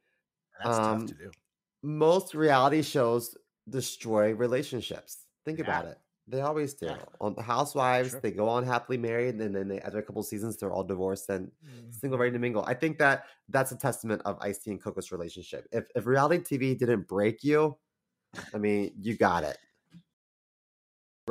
That's 0.58 0.78
tough 0.78 1.04
Um, 1.04 1.06
to 1.06 1.14
do. 1.16 1.34
most 1.82 2.34
reality 2.34 2.82
shows 2.82 3.36
destroy 3.68 4.34
relationships. 4.34 5.26
Think 5.44 5.58
Yeah. 5.58 5.60
about 5.60 5.86
it. 5.86 5.98
They 6.28 6.42
always 6.42 6.74
do. 6.74 7.06
On 7.20 7.34
the 7.34 7.42
Housewives, 7.42 8.16
Sure. 8.16 8.20
they 8.20 8.32
go 8.32 8.48
on 8.48 8.64
happily 8.64 8.98
married, 8.98 9.36
and 9.40 9.54
then 9.56 9.68
they 9.68 9.80
after 9.80 9.98
a 9.98 10.04
couple 10.04 10.22
seasons, 10.24 10.56
they're 10.58 10.72
all 10.72 10.84
divorced 10.84 11.28
and 11.30 11.52
Mm-hmm. 11.64 11.90
single, 11.90 12.18
ready 12.18 12.32
to 12.32 12.38
mingle. 12.40 12.64
I 12.66 12.74
think 12.74 12.98
that 12.98 13.26
that's 13.48 13.72
a 13.72 13.76
testament 13.78 14.22
of 14.26 14.38
Ice 14.42 14.66
and 14.68 14.82
Coco's 14.82 15.12
relationship. 15.12 15.68
If 15.72 15.86
if 15.96 16.06
reality 16.06 16.42
TV 16.44 16.74
didn't 16.76 17.08
break 17.08 17.44
you, 17.44 17.78
I 18.54 18.58
mean, 18.58 18.94
you 18.98 19.16
got 19.18 19.44
it. 19.44 19.58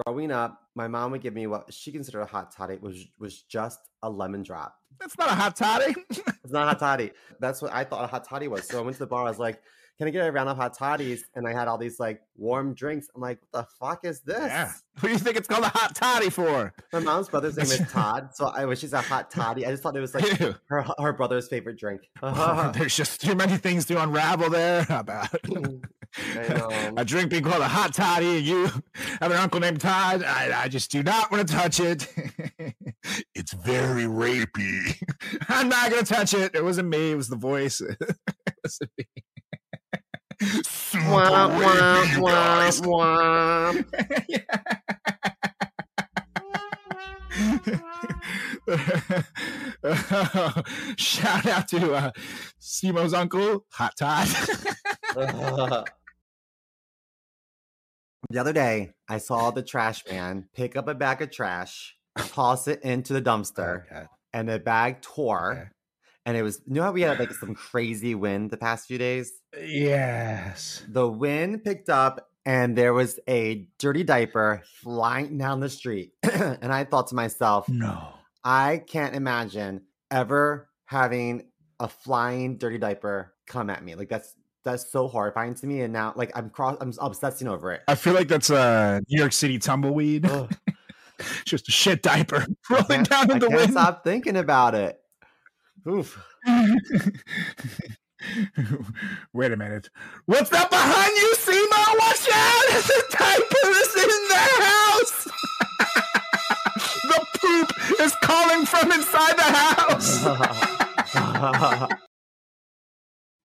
Growing 0.06 0.32
up, 0.32 0.62
my 0.75 0.88
mom 0.88 1.12
would 1.12 1.22
give 1.22 1.34
me 1.34 1.48
what 1.48 1.74
she 1.74 1.91
considered 1.91 2.22
a 2.22 2.25
hot 2.25 2.51
toddy, 2.51 2.75
which 2.75 3.10
was 3.20 3.41
just 3.44 3.79
a 4.03 4.10
lemon 4.10 4.44
drop. 4.44 4.75
That's 5.00 5.18
not 5.18 5.29
a 5.29 5.36
hot 5.36 5.56
toddy. 5.56 5.96
It's 6.44 6.53
not 6.53 6.63
a 6.63 6.70
hot 6.70 6.79
toddy. 6.79 7.12
That's 7.39 7.62
what 7.62 7.72
I 7.72 7.84
thought 7.84 8.03
a 8.03 8.08
hot 8.08 8.24
toddy 8.24 8.48
was. 8.48 8.68
So 8.68 8.79
I 8.79 8.82
went 8.82 8.96
to 8.96 9.00
the 9.00 9.08
bar. 9.08 9.25
I 9.25 9.29
was 9.29 9.38
like, 9.38 9.62
"Can 10.00 10.08
I 10.08 10.10
get 10.10 10.27
a 10.27 10.32
round 10.32 10.50
of 10.50 10.58
hot 10.58 10.75
toddies?" 10.75 11.24
And 11.36 11.48
I 11.48 11.53
had 11.53 11.68
all 11.68 11.77
these 11.77 12.00
like 12.00 12.22
warm 12.36 12.74
drinks. 12.74 13.08
I'm 13.13 13.22
like, 13.22 13.39
"What 13.51 13.62
the 13.62 13.68
fuck 13.79 14.06
is 14.06 14.22
this?" 14.22 14.39
yeah. 14.39 14.72
What 15.00 15.10
do 15.10 15.13
you 15.13 15.20
think 15.20 15.38
it's 15.38 15.48
called 15.48 15.63
a 15.63 15.70
hot 15.70 15.96
toddy 15.96 16.32
for? 16.32 16.74
My 16.91 17.00
mom's 17.01 17.29
brother's 17.29 17.56
name 17.56 17.68
is 17.68 17.84
Todd, 17.91 18.29
so 18.34 18.48
I 18.48 18.65
wish 18.65 18.79
she's 18.79 18.94
a 18.94 19.01
hot 19.01 19.29
toddy. 19.36 19.63
I 19.63 19.70
just 19.70 19.84
thought 19.84 19.96
it 19.96 20.00
was 20.00 20.15
like 20.15 20.39
Ew. 20.39 20.56
her 20.70 20.86
her 20.98 21.13
brother's 21.13 21.48
favorite 21.48 21.77
drink. 21.77 22.10
There's 22.74 22.96
just 22.96 23.22
too 23.22 23.36
many 23.36 23.58
things 23.58 23.86
to 23.88 24.01
unravel 24.01 24.50
there 24.50 24.88
about 24.89 25.32
mm. 25.44 25.84
I 26.18 26.48
know. 26.54 26.94
a 26.98 27.06
drink 27.06 27.30
being 27.30 27.44
called 27.44 27.62
a 27.62 27.68
hot 27.68 27.94
toddy 27.94 28.38
and 28.38 28.46
you 28.46 28.66
have 29.22 29.32
an 29.32 29.38
uncle 29.38 29.60
named 29.60 29.82
Todd. 29.82 30.24
I, 30.24 30.63
I 30.63 30.68
just 30.68 30.92
do 30.92 31.04
not 31.04 31.32
want 31.32 31.48
to 31.48 31.54
touch 31.54 31.80
it. 31.80 32.08
it's 33.36 33.54
very 33.54 34.04
rapey. 34.04 34.96
I'm 35.48 35.70
not 35.70 35.92
going 35.92 36.04
to 36.04 36.13
touch 36.13 36.34
it. 36.34 36.56
It 36.56 36.63
wasn't 36.63 36.89
me. 36.89 37.12
It 37.12 37.16
was 37.16 37.28
the 37.28 37.36
voice. 37.36 37.82
it 37.82 37.98
wasn't 38.63 38.92
me. 38.98 39.06
Super 40.63 41.12
Wah, 41.12 41.48
wah, 41.48 41.60
rapey, 41.60 42.16
you 42.16 42.25
guys. 42.25 42.82
wah. 42.82 43.74
Shout 50.98 51.46
out 51.46 51.68
to 51.70 51.94
uh, 51.94 52.12
CMO's 52.62 53.13
uncle, 53.13 53.66
Hot 53.74 53.94
Todd. 53.98 54.28
The 58.30 58.40
other 58.40 58.54
day, 58.54 58.92
I 59.08 59.18
saw 59.18 59.52
the 59.52 59.64
trash 59.64 60.04
man 60.10 60.48
pick 60.56 60.76
up 60.76 60.88
a 60.88 60.96
bag 60.96 61.22
of 61.22 61.32
trash, 61.32 61.96
toss 62.18 62.68
it 62.68 62.82
into 62.84 63.14
the 63.14 63.22
dumpster, 63.22 63.86
Okay. 63.86 64.06
and 64.34 64.48
the 64.50 64.60
bag 64.60 65.02
tore. 65.02 65.52
Okay. 65.54 65.64
And 66.26 66.38
it 66.38 66.44
was, 66.44 66.62
you 66.68 66.76
know 66.76 66.84
how 66.84 66.92
we 66.92 67.02
had 67.02 67.18
like 67.18 67.34
some 67.34 67.56
crazy 67.56 68.14
wind 68.14 68.52
the 68.52 68.58
past 68.58 68.88
few 68.88 68.98
days? 68.98 69.32
Yes. 69.60 70.84
The 70.88 71.08
wind 71.08 71.64
picked 71.64 71.90
up 71.90 72.28
and 72.46 72.78
there 72.78 72.94
was 72.94 73.20
a 73.28 73.68
dirty 73.80 74.04
diaper 74.04 74.62
flying 74.84 75.38
down 75.38 75.60
the 75.60 75.70
street. 75.70 76.12
and 76.24 76.72
I 76.72 76.84
thought 76.84 77.08
to 77.08 77.16
myself, 77.16 77.68
No. 77.70 78.14
I 78.44 78.84
can't 78.86 79.16
imagine 79.16 79.82
ever 80.12 80.70
having 80.86 81.48
a 81.80 81.88
flying 81.88 82.58
dirty 82.58 82.78
diaper 82.78 83.34
come 83.48 83.70
at 83.70 83.84
me. 83.84 83.96
Like 83.96 84.10
that's 84.10 84.34
that's 84.63 84.92
so 84.92 85.08
horrifying 85.08 85.56
to 85.56 85.68
me. 85.68 85.82
And 85.82 85.94
now 85.94 86.13
like 86.16 86.32
I'm 86.36 86.50
cross 86.50 86.78
I'm 86.82 86.94
obsessing 87.00 87.48
over 87.48 87.72
it. 87.72 87.82
I 87.88 87.96
feel 87.96 88.13
like 88.13 88.28
that's 88.28 88.50
a 88.50 89.01
New 89.10 89.18
York 89.20 89.34
City 89.34 89.58
tumbleweed. 89.60 90.30
Just 91.46 91.68
a 91.68 91.72
shit 91.72 92.01
diaper 92.01 92.46
rolling 92.70 93.04
down 93.04 93.30
I 93.30 93.34
in 93.34 93.39
the 93.39 93.48
can't 93.48 93.60
wind. 93.60 93.72
stop 93.72 94.04
thinking 94.04 94.38
about 94.38 94.74
it. 94.75 95.00
Oof. 95.88 96.18
Wait 99.34 99.51
a 99.51 99.58
minute. 99.58 99.89
What's 100.25 100.50
that 100.50 100.70
behind 100.70 101.16
you, 101.18 101.34
CMO? 101.38 101.98
Watch 102.00 102.28
out! 102.34 102.66
The 102.84 103.04
diaper 103.18 103.70
is 103.70 103.96
in 103.96 104.10
the 104.30 104.44
house! 104.66 105.28
the 107.04 107.20
poop 107.39 107.70
is 108.01 108.13
calling 108.22 108.66
from 108.66 108.92
inside 108.92 109.38
the 109.38 109.51
house! 111.42 112.00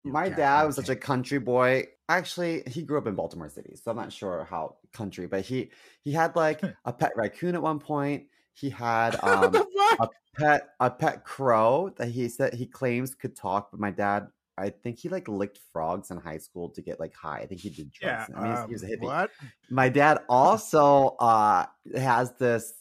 My 0.05 0.29
dad 0.29 0.63
was 0.63 0.75
such 0.75 0.89
a 0.89 0.95
country 0.95 1.39
boy. 1.39 1.87
Actually, 2.09 2.63
he 2.67 2.83
grew 2.83 2.97
up 2.97 3.07
in 3.07 3.15
Baltimore 3.15 3.49
City, 3.49 3.75
so 3.75 3.91
I'm 3.91 3.97
not 3.97 4.11
sure 4.11 4.45
how 4.49 4.75
country, 4.93 5.27
but 5.27 5.41
he 5.45 5.71
he 6.03 6.11
had 6.11 6.35
like 6.35 6.61
a 6.85 6.93
pet 6.93 7.13
raccoon 7.15 7.55
at 7.55 7.61
one 7.61 7.79
point. 7.79 8.25
He 8.53 8.69
had 8.69 9.15
um 9.23 9.53
fuck? 9.97 10.11
pet 10.37 10.69
a 10.79 10.89
pet 10.91 11.23
crow 11.23 11.93
that 11.97 12.09
he 12.09 12.27
said 12.27 12.53
he 12.53 12.65
claims 12.65 13.15
could 13.15 13.35
talk, 13.35 13.71
but 13.71 13.79
my 13.79 13.91
dad 13.91 14.27
I 14.57 14.69
think 14.69 14.99
he 14.99 15.09
like 15.09 15.27
licked 15.27 15.59
frogs 15.71 16.11
in 16.11 16.17
high 16.17 16.37
school 16.37 16.69
to 16.71 16.81
get 16.81 16.99
like 16.99 17.13
high. 17.15 17.39
I 17.39 17.45
think 17.47 17.61
he 17.61 17.69
did 17.69 17.91
Yeah. 18.01 18.25
drugs. 18.27 18.31
I 18.35 18.41
mean, 18.41 18.51
he's- 18.51 18.65
he 18.67 18.73
was 18.73 18.83
a 18.83 18.85
um, 18.87 18.91
hippie. 18.91 19.01
What? 19.05 19.31
My 19.69 19.89
dad 19.89 20.19
also 20.29 21.15
uh 21.19 21.65
has 21.95 22.33
this 22.33 22.73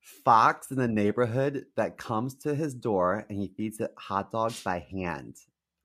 fox 0.00 0.70
in 0.70 0.76
the 0.76 0.88
neighborhood 0.88 1.66
that 1.76 1.98
comes 1.98 2.34
to 2.34 2.54
his 2.54 2.74
door 2.74 3.26
and 3.28 3.38
he 3.38 3.48
feeds 3.48 3.80
it 3.80 3.92
hot 3.98 4.30
dogs 4.32 4.62
by 4.62 4.78
hand 4.90 5.36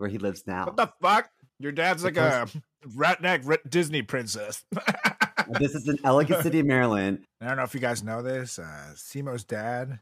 where 0.03 0.11
he 0.11 0.17
lives 0.17 0.43
now. 0.45 0.65
What 0.65 0.75
the 0.75 0.91
fuck? 1.01 1.29
Your 1.59 1.71
dad's 1.71 2.03
like 2.03 2.17
a 2.17 2.45
Because- 2.45 2.61
ratneck 2.97 3.45
ri- 3.47 3.57
Disney 3.69 4.01
princess. 4.01 4.65
this 5.59 5.73
is 5.75 5.87
in 5.87 5.97
Ellicott 6.03 6.43
City, 6.43 6.61
Maryland. 6.61 7.23
I 7.39 7.47
don't 7.47 7.55
know 7.55 7.63
if 7.63 7.73
you 7.73 7.79
guys 7.79 8.03
know 8.03 8.21
this. 8.21 8.59
Uh, 8.59 8.91
CMO's 8.95 9.45
dad 9.45 9.99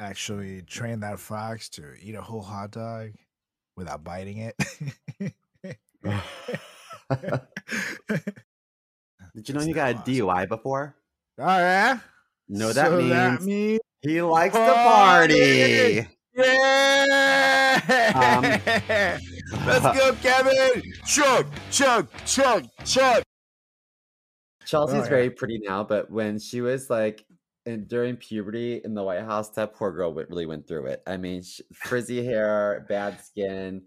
actually 0.00 0.62
trained 0.62 1.04
that 1.04 1.20
fox 1.20 1.68
to 1.70 1.84
eat 2.02 2.16
a 2.16 2.22
whole 2.22 2.42
hot 2.42 2.72
dog 2.72 3.12
without 3.76 4.02
biting 4.02 4.38
it. 4.38 4.56
Did 9.34 9.48
you 9.48 9.54
know 9.54 9.60
he 9.60 9.72
got 9.72 9.92
a 9.92 9.98
DUI 9.98 10.48
before? 10.48 10.96
Oh 11.38 11.44
yeah. 11.58 12.00
No, 12.48 12.72
that 12.72 12.86
So 12.86 12.96
means 12.98 13.10
that 13.10 13.42
means 13.42 13.80
he 14.00 14.20
likes 14.22 14.54
to 14.54 14.58
Party! 14.60 16.00
party. 16.02 16.08
Yeah. 16.34 17.78
Let's 19.66 19.98
go, 19.98 20.12
Kevin. 20.22 20.82
Chug, 21.06 21.46
chug, 21.70 22.08
chug, 22.24 22.68
chug. 22.84 23.22
Chelsea's 24.64 25.00
Oh, 25.00 25.02
yeah. 25.04 25.08
very 25.08 25.30
pretty 25.30 25.60
now, 25.62 25.84
but 25.84 26.10
when 26.10 26.38
she 26.38 26.60
was 26.60 26.90
like 26.90 27.24
in, 27.64 27.84
during 27.84 28.16
puberty 28.16 28.80
in 28.84 28.94
the 28.94 29.02
White 29.02 29.22
House, 29.22 29.50
that 29.50 29.74
poor 29.74 29.92
girl 29.92 30.12
went, 30.12 30.28
really 30.28 30.46
went 30.46 30.66
through 30.66 30.86
it. 30.86 31.02
I 31.06 31.16
mean, 31.16 31.42
sh 31.42 31.60
frizzy 31.72 32.24
hair, 32.24 32.84
bad 32.88 33.20
skin, 33.20 33.82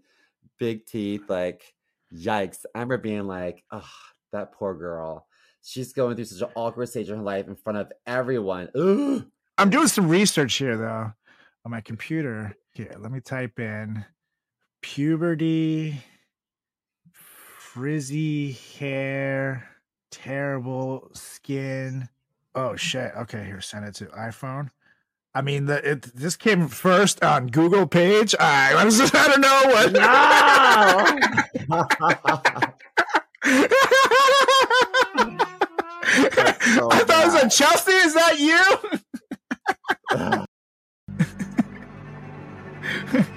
big 0.58 0.86
teeth, 0.86 1.28
like 1.28 1.74
yikes. 2.14 2.64
I 2.74 2.78
remember 2.78 2.98
being 2.98 3.26
like, 3.26 3.62
oh, 3.70 3.88
that 4.32 4.52
poor 4.52 4.74
girl. 4.74 5.26
She's 5.62 5.92
going 5.92 6.16
through 6.16 6.24
such 6.24 6.40
an 6.48 6.54
awkward 6.54 6.88
stage 6.88 7.10
in 7.10 7.16
her 7.16 7.22
life 7.22 7.46
in 7.46 7.56
front 7.56 7.78
of 7.78 7.92
everyone. 8.06 8.70
Ugh. 8.74 9.26
I'm 9.58 9.68
doing 9.68 9.88
some 9.88 10.08
research 10.08 10.54
here 10.54 10.78
though 10.78 11.12
on 11.66 11.70
my 11.70 11.82
computer. 11.82 12.56
Here, 12.72 12.94
let 12.98 13.12
me 13.12 13.20
type 13.20 13.58
in 13.58 14.02
puberty, 14.82 16.02
frizzy 17.12 18.52
hair, 18.78 19.68
terrible 20.10 21.10
skin. 21.12 22.08
Oh 22.54 22.76
shit. 22.76 23.12
Okay, 23.16 23.44
here, 23.44 23.60
send 23.60 23.84
it 23.84 23.94
to 23.96 24.06
iPhone. 24.06 24.70
I 25.34 25.42
mean, 25.42 25.66
the 25.66 25.88
it 25.88 26.02
this 26.14 26.34
came 26.36 26.66
first 26.68 27.22
on 27.22 27.46
Google 27.48 27.86
page. 27.86 28.34
I, 28.38 28.74
I'm 28.78 28.90
just, 28.90 29.14
I 29.14 29.28
don't 29.28 29.40
know 29.40 29.62
what. 29.66 29.94
so 36.74 36.88
I 36.90 36.98
thought 37.04 37.22
it 37.22 37.26
was 37.26 37.34
bad. 37.34 37.46
a 37.46 37.50
Chelsea. 37.50 37.92
Is 37.92 38.14
that 38.14 38.40
you? 38.40 38.64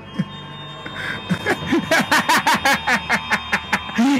Ugh. 2.66 3.20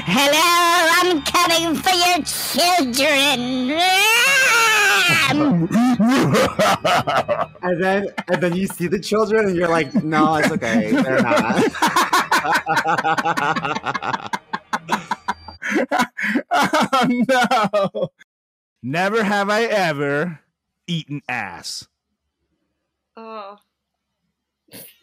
Hello, 0.06 0.88
I'm 1.02 1.20
coming 1.22 1.74
for 1.74 1.90
your 1.90 2.22
children. 2.24 3.70
and 7.62 7.82
then 7.82 8.06
and 8.28 8.42
then 8.42 8.54
you 8.54 8.66
see 8.66 8.86
the 8.86 8.98
children 9.00 9.46
and 9.46 9.56
you're 9.56 9.68
like, 9.68 9.92
no, 10.04 10.36
it's 10.36 10.50
okay. 10.52 10.92
They're 10.92 11.22
not. 11.22 11.64
oh 16.50 17.24
no. 17.28 18.08
Never 18.82 19.22
have 19.24 19.50
I 19.50 19.62
ever 19.64 20.40
eaten 20.86 21.22
ass. 21.28 21.88
Oh. 23.16 23.58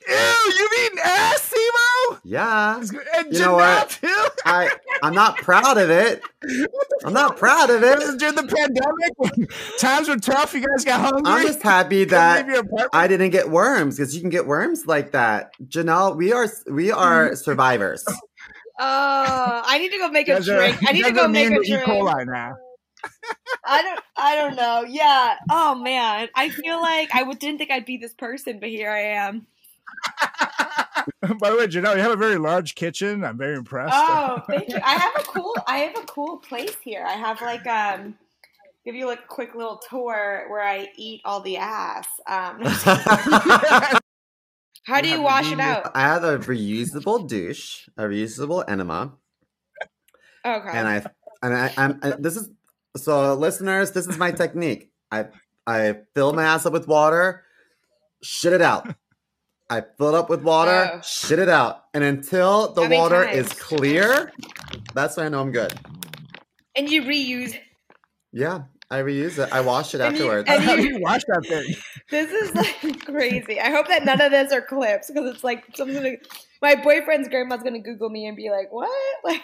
Ew, 0.07 0.51
you've 0.57 0.71
eaten 0.85 0.99
ass, 1.03 1.53
CMO? 1.53 2.19
yeah. 2.23 2.77
And 3.17 3.33
You 3.33 3.39
know 3.39 3.53
what? 3.53 3.89
Too? 3.89 4.27
I 4.45 4.69
I'm 5.03 5.13
not 5.13 5.37
proud 5.37 5.77
of 5.77 5.89
it. 5.89 6.23
I'm 7.05 7.13
not 7.13 7.37
proud 7.37 7.69
of 7.69 7.83
it. 7.83 7.99
This 7.99 8.09
is 8.09 8.15
during 8.17 8.35
the 8.35 8.43
pandemic 8.43 9.11
when 9.17 9.47
times 9.79 10.07
were 10.09 10.17
tough. 10.17 10.53
You 10.53 10.61
guys 10.67 10.83
got 10.85 10.99
hungry. 11.01 11.21
I'm 11.31 11.45
just 11.45 11.61
happy 11.61 12.03
that? 12.05 12.47
I 12.93 13.07
didn't 13.07 13.29
get 13.31 13.49
worms 13.49 13.97
because 13.97 14.13
you 14.15 14.21
can 14.21 14.29
get 14.29 14.47
worms 14.47 14.85
like 14.87 15.11
that. 15.11 15.51
Janelle, 15.67 16.15
we 16.17 16.33
are 16.33 16.47
we 16.69 16.91
are 16.91 17.35
survivors. 17.47 18.03
Oh, 18.79 19.61
I 19.65 19.77
need 19.77 19.91
to 19.91 19.97
go 19.99 20.09
make 20.09 20.27
a 20.27 20.33
guys 20.35 20.49
are- 20.49 20.57
drink. 20.57 20.77
I 20.87 20.91
need 20.93 21.05
to 21.05 21.11
go 21.11 21.27
make 21.27 21.51
a 21.51 21.55
to 21.55 21.61
E. 21.61 21.67
drink. 21.67 21.83
coli 21.83 22.25
now. 22.25 22.55
I 23.65 23.81
don't. 23.81 24.01
I 24.15 24.35
don't 24.35 24.55
know. 24.55 24.85
Yeah. 24.87 25.35
Oh 25.49 25.75
man. 25.75 26.29
I 26.35 26.49
feel 26.49 26.79
like 26.81 27.09
I 27.13 27.19
w- 27.19 27.37
didn't 27.37 27.57
think 27.59 27.71
I'd 27.71 27.85
be 27.85 27.97
this 27.97 28.13
person, 28.13 28.59
but 28.59 28.69
here 28.69 28.91
I 28.91 29.01
am. 29.25 29.47
By 31.39 31.49
the 31.49 31.57
way, 31.57 31.67
Janelle, 31.67 31.95
you 31.95 32.01
have 32.01 32.11
a 32.11 32.15
very 32.15 32.37
large 32.37 32.75
kitchen. 32.75 33.23
I'm 33.23 33.37
very 33.37 33.55
impressed. 33.55 33.93
Oh, 33.95 34.43
thank 34.47 34.69
you. 34.69 34.77
I 34.83 34.93
have 34.95 35.13
a 35.17 35.23
cool. 35.23 35.55
I 35.67 35.77
have 35.79 35.97
a 35.97 36.05
cool 36.05 36.37
place 36.37 36.75
here. 36.83 37.03
I 37.05 37.13
have 37.13 37.41
like 37.41 37.65
um, 37.67 38.15
give 38.85 38.95
you 38.95 39.07
like 39.07 39.19
a 39.19 39.27
quick 39.27 39.55
little 39.55 39.79
tour 39.89 40.45
where 40.49 40.61
I 40.61 40.89
eat 40.97 41.21
all 41.25 41.41
the 41.41 41.57
ass. 41.57 42.07
Um, 42.27 42.59
how 44.83 45.01
do 45.01 45.07
You 45.09 45.15
you 45.15 45.21
wash 45.21 45.51
it 45.51 45.59
out? 45.59 45.91
I 45.95 46.01
have 46.01 46.23
a 46.23 46.37
reusable 46.39 47.27
douche, 47.27 47.87
a 47.97 48.03
reusable 48.03 48.63
enema, 48.67 49.13
Okay. 50.45 50.69
and 50.71 50.87
I 50.87 51.05
and 51.43 51.53
I, 51.55 51.73
I'm 51.77 51.99
I, 52.03 52.11
this 52.19 52.35
is 52.35 52.49
so 52.97 53.33
listeners. 53.35 53.91
This 53.91 54.07
is 54.07 54.17
my 54.17 54.31
technique. 54.31 54.91
I 55.11 55.27
I 55.65 55.97
fill 56.13 56.33
my 56.33 56.43
ass 56.43 56.65
up 56.65 56.73
with 56.73 56.87
water, 56.87 57.43
shit 58.23 58.53
it 58.53 58.61
out. 58.61 58.93
I 59.71 59.81
fill 59.97 60.09
it 60.09 60.15
up 60.15 60.29
with 60.29 60.43
water, 60.43 60.91
Oh. 60.95 61.01
shit 61.01 61.39
it 61.39 61.47
out, 61.47 61.85
and 61.93 62.03
until 62.03 62.73
the 62.73 62.81
How 62.83 62.87
many 62.89 62.99
water 63.01 63.23
is 63.23 63.47
clear, 63.53 64.31
that's 64.93 65.15
when 65.15 65.25
I 65.27 65.29
know 65.29 65.39
I'm 65.39 65.51
good. 65.53 65.73
and 66.75 66.89
you 66.89 67.03
reuse. 67.03 67.57
Yeah, 68.33 68.63
I 68.89 68.99
reuse 68.99 69.37
it. 69.39 69.51
I 69.53 69.61
wash 69.61 69.95
it 69.95 70.01
And 70.01 70.17
you- 70.17 70.23
afterwards. 70.25 70.49
and 70.49 70.61
How 70.63 70.75
do 70.75 70.83
you- 70.83 70.95
you 70.97 71.01
wash 71.01 71.21
that 71.27 71.45
thing? 71.47 71.75
This 72.09 72.29
is 72.31 72.53
like 72.53 73.05
crazy. 73.05 73.61
I 73.61 73.69
hope 73.71 73.87
that 73.87 74.03
none 74.03 74.19
of 74.19 74.31
this 74.31 74.51
are 74.51 74.61
clips 74.61 75.09
because 75.09 75.33
it's 75.33 75.43
like 75.43 75.63
someone's 75.73 75.99
gonna. 75.99 76.15
My 76.61 76.75
boyfriend's 76.75 77.29
grandma's 77.29 77.63
gonna 77.63 77.79
Google 77.79 78.09
me 78.09 78.27
and 78.27 78.35
be 78.35 78.49
like, 78.49 78.71
"What?" 78.73 78.89
Like, 79.23 79.41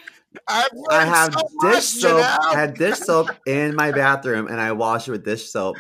I've 0.48 0.68
I 0.92 1.06
have 1.06 1.34
so 1.34 1.70
dish 1.70 1.86
soap. 1.86 2.22
I 2.42 2.60
have 2.60 2.74
dish 2.78 2.98
soap 3.00 3.30
in 3.46 3.76
my 3.76 3.92
bathroom, 3.94 4.48
and 4.48 4.60
I 4.60 4.74
wash 4.74 5.08
it 5.08 5.12
with 5.12 5.24
dish 5.24 5.50
soap 5.50 5.78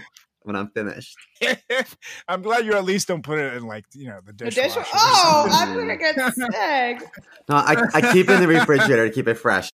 when 0.47 0.55
I'm 0.55 0.69
finished. 0.69 1.15
I'm 2.27 2.41
glad 2.41 2.65
you 2.65 2.73
at 2.73 2.83
least 2.85 3.07
don't 3.09 3.21
put 3.23 3.37
it 3.39 3.53
in 3.53 3.63
like 3.63 3.85
you 3.93 4.07
know 4.07 4.19
the 4.25 4.31
the 4.33 4.45
dishwasher. 4.49 4.79
dish. 4.79 4.87
Oh. 4.93 5.47
I'm 5.51 5.75
gonna 5.75 5.97
get 5.97 6.15
sick. 6.33 7.09
No, 7.49 7.55
I, 7.55 7.75
I 7.93 8.13
keep 8.13 8.29
it 8.29 8.33
in 8.33 8.41
the 8.41 8.47
refrigerator 8.47 9.07
to 9.07 9.13
keep 9.13 9.27
it 9.27 9.35
fresh. 9.35 9.69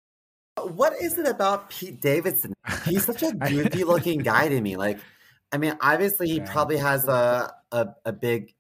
What 0.63 0.95
is 1.01 1.19
it 1.19 1.27
about 1.27 1.71
Pete 1.71 2.01
Davidson? 2.01 2.55
He's 2.87 3.05
such 3.05 3.23
a 3.23 3.33
goofy 3.49 3.85
looking 3.85 4.19
guy 4.21 4.49
to 4.49 4.61
me. 4.61 4.77
Like, 4.77 4.99
I 5.53 5.59
mean, 5.59 5.77
obviously 5.81 6.29
he 6.29 6.37
Yeah. 6.39 6.51
probably 6.53 6.77
has 6.79 7.07
a 7.09 7.53
a, 7.73 7.89
a 8.05 8.13
big 8.13 8.55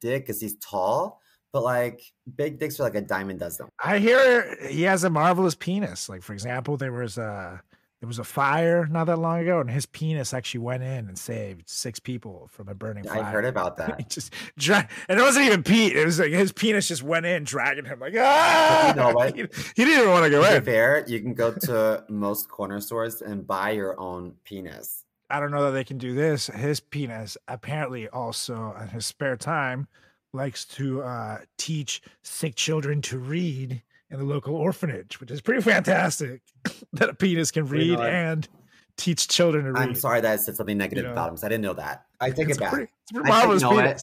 dick 0.00 0.24
because 0.26 0.40
he's 0.40 0.56
tall, 0.56 1.20
but 1.52 1.62
like 1.62 2.00
big 2.36 2.58
dicks 2.58 2.80
are 2.80 2.84
like 2.84 2.94
a 2.94 3.00
diamond 3.02 3.40
a 3.40 3.44
dozen. 3.46 3.68
I 3.82 3.98
hear 3.98 4.56
he 4.68 4.82
has 4.82 5.04
a 5.04 5.10
marvelous 5.10 5.54
penis. 5.54 6.08
Like 6.08 6.22
for 6.22 6.32
example, 6.32 6.76
there 6.76 6.92
was 6.92 7.18
a 7.18 7.60
there 8.04 8.08
was 8.08 8.18
a 8.18 8.24
fire 8.24 8.86
not 8.86 9.04
that 9.04 9.16
long 9.18 9.38
ago, 9.40 9.60
and 9.60 9.70
his 9.70 9.86
penis 9.86 10.34
actually 10.34 10.60
went 10.60 10.82
in 10.82 11.08
and 11.08 11.18
saved 11.18 11.66
six 11.66 11.98
people 11.98 12.50
from 12.52 12.68
a 12.68 12.74
burning 12.74 13.02
fire. 13.04 13.22
I 13.22 13.30
heard 13.30 13.46
about 13.46 13.78
He 13.80 13.86
that. 13.86 14.10
just 14.10 14.30
dra- 14.58 14.86
and 15.08 15.18
it 15.18 15.22
wasn't 15.22 15.46
even 15.46 15.62
Pete. 15.62 15.96
It 15.96 16.04
was 16.04 16.18
like 16.18 16.30
his 16.30 16.52
penis 16.52 16.86
just 16.86 17.02
went 17.02 17.24
in, 17.24 17.44
dragging 17.44 17.86
him 17.86 18.00
like 18.00 18.12
ah. 18.18 18.88
You 18.90 18.94
know 18.94 19.10
what? 19.14 19.34
He, 19.34 19.40
he 19.74 19.84
didn't 19.86 20.00
even 20.00 20.10
want 20.10 20.24
to 20.24 20.30
go 20.30 20.42
To 20.42 20.50
be 20.50 20.56
in. 20.56 20.64
fair, 20.64 21.02
you 21.08 21.18
can 21.22 21.32
go 21.32 21.54
to 21.54 22.04
most 22.10 22.50
corner 22.50 22.78
stores 22.78 23.22
and 23.22 23.46
buy 23.46 23.70
your 23.70 23.98
own 23.98 24.34
penis. 24.44 25.04
I 25.30 25.40
don't 25.40 25.50
know 25.50 25.62
that 25.64 25.70
they 25.70 25.84
can 25.84 25.96
do 25.96 26.12
this. 26.14 26.48
His 26.48 26.80
penis 26.80 27.38
apparently 27.48 28.06
also 28.10 28.76
in 28.82 28.88
his 28.88 29.06
spare 29.06 29.38
time 29.38 29.88
likes 30.34 30.66
to 30.66 31.00
uh, 31.00 31.38
teach 31.56 32.02
sick 32.22 32.54
children 32.54 33.00
to 33.00 33.16
read 33.16 33.80
in 34.14 34.20
the 34.20 34.24
local 34.32 34.54
orphanage, 34.56 35.20
which 35.20 35.30
is 35.30 35.40
pretty 35.40 35.60
fantastic. 35.62 36.40
that 36.94 37.08
a 37.10 37.14
penis 37.14 37.50
can 37.50 37.66
You 37.66 37.72
read 37.72 37.98
know 37.98 38.02
and 38.04 38.48
teach 38.96 39.28
children 39.28 39.64
to 39.64 39.72
read. 39.72 39.82
I'm 39.82 39.94
sorry 39.94 40.20
that 40.20 40.32
I 40.32 40.36
said 40.36 40.56
something 40.56 40.78
negative 40.78 41.04
know. 41.04 41.12
about 41.12 41.28
him. 41.28 41.34
'cause 41.34 41.44
I 41.44 41.48
didn't 41.48 41.62
know 41.64 41.74
that. 41.74 42.04
I 42.20 42.30
take 42.30 42.48
It's 42.48 42.56
it 42.58 42.60
back. 42.60 42.70
pretty, 42.72 42.92
it's 43.02 43.10
a 43.10 43.14
pretty 43.14 43.30
I 43.30 43.32
think- 43.32 43.42
marvelous 43.42 43.62
know 43.62 43.70
what? 43.70 43.84
penis. 43.84 44.02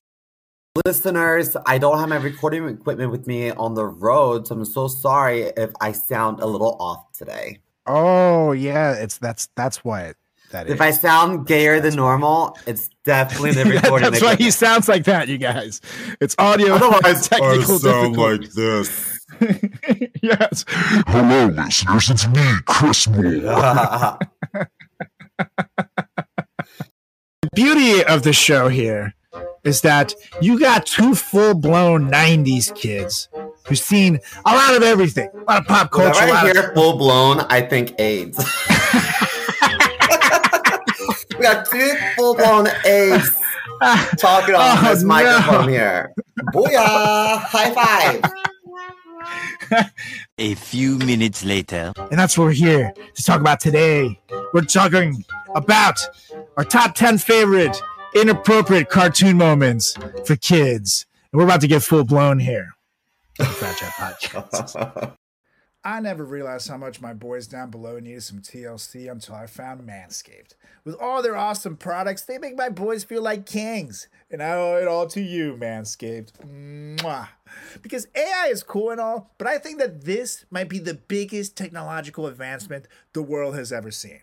Listeners, 0.86 1.58
I 1.66 1.78
don't 1.80 2.00
have 2.00 2.08
my 2.08 2.16
recording 2.16 2.66
equipment 2.70 3.12
with 3.12 3.28
me 3.28 3.52
on 3.52 3.74
the 3.76 3.86
road, 3.86 4.48
so 4.48 4.56
I'm 4.56 4.64
so 4.64 4.88
sorry 4.88 5.42
if 5.58 5.72
I 5.82 5.92
sound 5.92 6.40
a 6.40 6.46
little 6.46 6.78
off 6.80 7.12
today. 7.12 7.60
Oh 7.86 8.54
yeah, 8.54 8.94
it's 8.94 9.18
that's 9.18 9.50
that's 9.58 9.84
what 9.84 10.16
that 10.52 10.68
is. 10.68 10.74
If 10.74 10.80
I 10.80 10.92
sound 10.92 11.46
gayer 11.46 11.82
than 11.82 11.96
normal, 11.96 12.58
it's 12.68 12.90
definitely 13.04 13.52
the 13.52 13.66
recording 13.82 14.12
that's 14.12 14.24
why 14.24 14.36
he 14.38 14.50
sounds 14.50 14.88
like 14.88 15.04
that, 15.06 15.28
you 15.28 15.38
guys. 15.38 15.82
It's 16.22 16.36
audio. 16.38 16.76
Otherwise, 16.76 17.28
technical 17.28 18.12
like 18.14 18.50
this. 18.52 19.11
Difficulties. 19.40 20.10
yes. 20.22 20.66
Hello, 21.08 21.46
listeners. 21.48 22.10
It's 22.10 22.28
me, 22.28 22.54
Chris 22.66 23.08
Moore. 23.08 24.20
The 27.42 27.50
beauty 27.56 28.04
of 28.04 28.22
the 28.24 28.34
show 28.34 28.68
here 28.70 29.14
is 29.64 29.82
that 29.82 30.14
you 30.42 30.60
got 30.60 30.86
two 30.86 31.16
full 31.16 31.54
blown 31.56 32.10
90s 32.10 32.74
kids 32.76 33.28
who've 33.68 33.78
seen 33.80 34.20
a 34.46 34.52
lot 34.56 34.76
of 34.76 34.84
everything, 34.84 35.30
a 35.34 35.38
lot 35.52 35.62
of 35.62 35.68
pop 35.68 35.92
Whenever 35.94 36.14
culture. 36.14 36.32
a 36.32 36.38
I 36.38 36.44
lot 36.44 36.56
of- 36.58 36.74
full 36.76 36.98
blown, 36.98 37.40
I 37.50 37.62
think 37.62 38.00
AIDS. 38.00 38.38
we 41.38 41.42
got 41.44 41.66
two 41.70 41.96
full 42.16 42.36
blown 42.36 42.68
AIDS 42.86 43.32
talking 44.18 44.54
on 44.56 44.78
Oh, 44.86 44.94
this 44.94 45.04
microphone 45.04 45.66
no. 45.66 45.72
here. 45.72 46.14
Booyah! 46.54 47.40
High 47.40 47.72
five! 47.74 48.32
A 50.38 50.56
few 50.56 50.98
minutes 51.00 51.44
later. 51.46 51.94
and 51.98 52.20
that's 52.20 52.38
what 52.38 52.46
we're 52.46 52.52
here 52.52 52.94
to 53.16 53.24
talk 53.24 53.40
about 53.40 53.60
today. 53.60 54.20
We're 54.54 54.62
talking 54.62 55.24
about 55.56 56.00
our 56.58 56.64
top 56.64 56.96
10 56.96 57.18
favorite 57.18 57.82
inappropriate 58.16 58.90
cartoon 58.90 59.38
moments 59.38 59.96
for 60.26 60.36
kids. 60.36 61.06
And 61.32 61.40
we're 61.40 61.46
about 61.46 61.62
to 61.62 61.68
get 61.68 61.84
full 61.84 62.04
blown 62.04 62.40
here. 62.40 62.74
I 65.84 66.00
never 66.00 66.24
realized 66.24 66.68
how 66.68 66.78
much 66.78 67.02
my 67.02 67.14
boys 67.14 67.48
down 67.48 67.72
below 67.72 67.98
needed 67.98 68.22
some 68.22 68.40
TLC 68.40 69.12
until 69.12 69.34
I 69.34 69.48
found 69.48 69.82
Manscaped. 69.82 70.54
With 70.84 70.96
all 71.02 71.24
their 71.24 71.36
awesome 71.36 71.76
products, 71.76 72.22
they 72.22 72.38
make 72.38 72.56
my 72.56 72.70
boys 72.70 73.04
feel 73.04 73.24
like 73.24 73.48
kings. 73.48 74.08
And 74.30 74.44
I 74.44 74.52
owe 74.52 74.78
it 74.80 74.88
all 74.88 75.08
to 75.08 75.22
you, 75.22 75.58
Manscaped. 75.60 76.34
Mwah. 76.98 77.30
Because 77.82 78.08
AI 78.16 78.50
is 78.52 78.62
cool 78.62 78.92
and 78.92 79.02
all, 79.02 79.34
but 79.40 79.48
I 79.48 79.58
think 79.58 79.80
that 79.80 80.06
this 80.06 80.46
might 80.52 80.70
be 80.70 80.78
the 80.78 80.94
biggest 80.94 81.58
technological 81.58 82.28
advancement 82.28 82.88
the 83.14 83.24
world 83.24 83.56
has 83.56 83.72
ever 83.72 83.90
seen. 83.90 84.22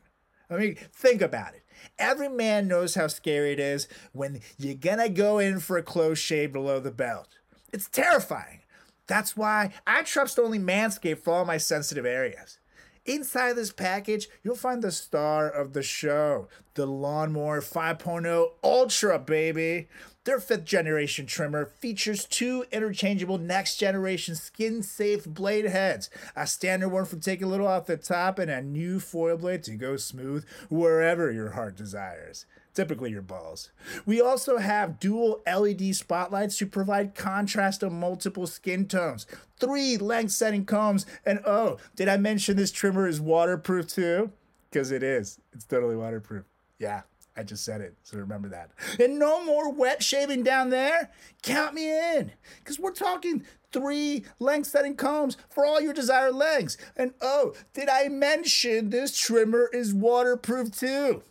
I 0.49 0.57
mean, 0.57 0.77
think 0.92 1.21
about 1.21 1.55
it. 1.55 1.62
Every 1.99 2.29
man 2.29 2.68
knows 2.68 2.94
how 2.94 3.09
scary 3.09 3.53
it 3.53 3.61
is 3.61 3.88
when 4.12 4.40
you're 4.59 4.75
gonna 4.75 5.09
go 5.09 5.38
in 5.38 5.59
for 5.59 5.77
a 5.77 5.83
close 5.83 6.18
shave 6.18 6.53
below 6.53 6.79
the 6.79 6.90
belt. 6.92 7.29
It's 7.73 7.88
terrifying. 7.88 8.61
That's 9.09 9.37
why 9.37 9.73
I 9.87 10.03
trust 10.03 10.38
only 10.38 10.59
Manscaped 10.61 11.18
for 11.18 11.35
all 11.35 11.44
my 11.44 11.57
sensitive 11.57 12.07
areas. 12.07 12.59
Inside 13.07 13.55
this 13.55 13.73
package, 13.73 14.29
you'll 14.42 14.55
find 14.55 14.83
the 14.83 14.92
star 14.92 15.49
of 15.49 15.73
the 15.73 15.83
show, 15.83 16.47
the 16.75 16.87
Lawnmower 16.87 17.62
5.0 17.62 18.51
Ultra, 18.62 19.18
baby. 19.18 19.88
Their 20.25 20.38
fifth 20.38 20.66
generation 20.66 21.25
trimmer 21.25 21.64
features 21.64 22.27
two 22.27 22.66
interchangeable 22.71 23.38
next 23.38 23.79
generation 23.79 24.35
skin 24.35 24.83
safe 24.83 25.25
blade 25.25 25.64
heads, 25.64 26.11
a 26.37 26.47
standard 26.47 26.90
one 26.90 27.07
for 27.07 27.16
taking 27.16 27.47
a 27.47 27.51
little 27.51 27.66
off 27.66 27.87
the 27.87 27.97
top, 27.97 28.38
and 28.38 28.51
a 28.51 28.61
new 28.61 29.01
foil 29.01 29.38
blade 29.38 29.62
to 29.64 29.77
go 29.77 29.97
smooth 29.97 30.44
wherever 30.68 31.33
your 31.33 31.53
heart 31.53 31.77
desires 31.77 32.44
typically 32.79 33.11
your 33.11 33.23
balls. 33.23 33.73
We 34.07 34.21
also 34.21 34.59
have 34.59 35.01
dual 35.01 35.43
LED 35.45 35.97
spotlights 35.97 36.57
to 36.59 36.67
provide 36.67 37.17
contrast 37.17 37.81
to 37.81 37.91
multiple 37.91 38.47
skin 38.47 38.87
tones, 38.87 39.27
three 39.59 39.97
length 39.97 40.31
setting 40.31 40.64
combs, 40.64 41.05
and 41.27 41.41
oh, 41.45 41.79
did 41.97 42.09
I 42.09 42.19
mention 42.19 42.57
this 42.57 42.71
trimmer 42.71 43.09
is 43.09 43.21
waterproof 43.21 43.88
too? 43.88 44.31
Because 44.71 44.93
it 44.93 45.03
is. 45.03 45.41
It's 45.53 45.64
totally 45.64 45.97
waterproof. 45.97 46.45
Yeah. 46.79 47.03
I 47.37 47.43
just 47.43 47.64
said 47.64 47.81
it, 47.81 47.97
so 48.05 48.17
remember 48.19 48.49
that. 48.49 48.71
And 49.01 49.19
no 49.19 49.45
more 49.45 49.73
wet 49.73 50.01
shaving 50.01 50.45
down 50.45 50.71
there. 50.71 51.11
Count 51.43 51.75
me 51.75 52.17
in, 52.17 52.33
because 52.59 52.79
we're 52.79 52.93
talking 52.93 53.45
three 53.73 54.25
length 54.38 54.69
setting 54.69 54.95
combs 54.95 55.37
for 55.49 55.67
all 55.67 55.81
your 55.81 55.93
desired 55.93 56.35
lengths. 56.35 56.77
And 56.97 57.14
oh, 57.21 57.55
did 57.75 57.88
I 57.88 58.09
mention 58.09 58.91
this 58.91 59.19
trimmer 59.19 59.69
is 59.73 59.93
waterproof 59.93 60.71
too? 60.77 61.23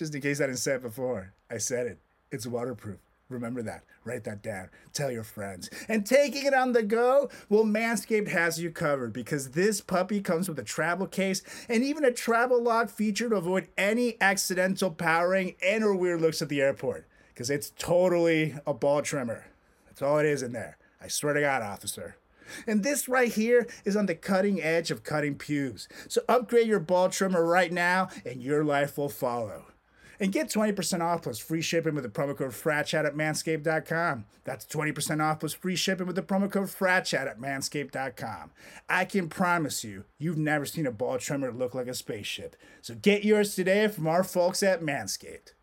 Just 0.00 0.14
in 0.14 0.22
case 0.22 0.40
I 0.40 0.46
didn't 0.46 0.60
say 0.60 0.76
it 0.76 0.82
before, 0.82 1.34
I 1.50 1.58
said 1.58 1.86
it. 1.86 1.98
It's 2.32 2.46
waterproof. 2.46 3.00
Remember 3.28 3.60
that. 3.60 3.84
Write 4.02 4.24
that 4.24 4.42
down. 4.42 4.70
Tell 4.94 5.10
your 5.10 5.24
friends. 5.24 5.68
And 5.90 6.06
taking 6.06 6.46
it 6.46 6.54
on 6.54 6.72
the 6.72 6.82
go, 6.82 7.28
well, 7.50 7.66
Manscaped 7.66 8.28
has 8.28 8.58
you 8.58 8.70
covered 8.70 9.12
because 9.12 9.50
this 9.50 9.82
puppy 9.82 10.22
comes 10.22 10.48
with 10.48 10.58
a 10.58 10.64
travel 10.64 11.06
case 11.06 11.42
and 11.68 11.84
even 11.84 12.02
a 12.02 12.10
travel 12.10 12.62
lock 12.62 12.88
feature 12.88 13.28
to 13.28 13.36
avoid 13.36 13.68
any 13.76 14.16
accidental 14.22 14.90
powering 14.90 15.54
and 15.62 15.84
or 15.84 15.94
weird 15.94 16.22
looks 16.22 16.40
at 16.40 16.48
the 16.48 16.62
airport. 16.62 17.06
Because 17.34 17.50
it's 17.50 17.70
totally 17.78 18.54
a 18.66 18.72
ball 18.72 19.02
trimmer. 19.02 19.48
That's 19.84 20.00
all 20.00 20.18
it 20.18 20.24
is 20.24 20.42
in 20.42 20.52
there. 20.52 20.78
I 20.98 21.08
swear 21.08 21.34
to 21.34 21.42
God, 21.42 21.60
officer. 21.60 22.16
And 22.66 22.82
this 22.82 23.06
right 23.06 23.30
here 23.30 23.68
is 23.84 23.96
on 23.96 24.06
the 24.06 24.14
cutting 24.14 24.62
edge 24.62 24.90
of 24.90 25.04
cutting 25.04 25.34
pubes. 25.34 25.88
So 26.08 26.22
upgrade 26.26 26.68
your 26.68 26.80
ball 26.80 27.10
trimmer 27.10 27.44
right 27.44 27.70
now 27.70 28.08
and 28.24 28.40
your 28.40 28.64
life 28.64 28.96
will 28.96 29.10
follow. 29.10 29.66
And 30.22 30.30
get 30.32 30.48
20% 30.50 31.00
off 31.00 31.22
plus 31.22 31.38
free 31.38 31.62
shipping 31.62 31.94
with 31.94 32.04
the 32.04 32.10
promo 32.10 32.36
code 32.36 32.50
FRATCHAT 32.52 33.06
at 33.06 33.14
manscaped.com. 33.14 34.26
That's 34.44 34.66
20% 34.66 35.22
off 35.22 35.40
plus 35.40 35.54
free 35.54 35.76
shipping 35.76 36.06
with 36.06 36.14
the 36.16 36.22
promo 36.22 36.50
code 36.52 36.68
FRATCHAT 36.68 37.26
at 37.26 37.40
manscaped.com. 37.40 38.50
I 38.88 39.06
can 39.06 39.30
promise 39.30 39.82
you, 39.82 40.04
you've 40.18 40.36
never 40.36 40.66
seen 40.66 40.86
a 40.86 40.90
ball 40.92 41.16
trimmer 41.16 41.50
look 41.50 41.74
like 41.74 41.86
a 41.86 41.94
spaceship. 41.94 42.54
So 42.82 42.94
get 42.94 43.24
yours 43.24 43.54
today 43.54 43.88
from 43.88 44.06
our 44.06 44.22
folks 44.22 44.62
at 44.62 44.82
Manscaped. 44.82 45.54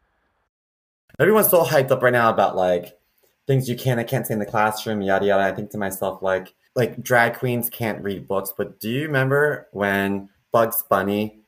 Everyone's 1.20 1.50
so 1.50 1.64
hyped 1.64 1.92
up 1.92 2.02
right 2.02 2.14
now 2.14 2.32
about 2.32 2.56
like 2.56 2.98
things 3.46 3.70
you 3.70 3.76
can 3.76 4.00
and 4.00 4.08
can't 4.08 4.26
say 4.26 4.34
in 4.34 4.40
the 4.40 4.46
classroom, 4.46 5.02
yada 5.02 5.26
yada. 5.28 5.44
I 5.44 5.52
think 5.52 5.70
to 5.72 5.78
myself, 5.78 6.22
like, 6.24 6.54
like 6.76 7.02
drag 7.04 7.36
queens 7.38 7.70
can't 7.70 8.04
read 8.04 8.28
books, 8.28 8.54
but 8.58 8.80
do 8.80 8.90
you 8.90 9.04
remember 9.04 9.68
when 9.72 10.30
Bugs 10.52 10.84
Bunny 10.90 11.40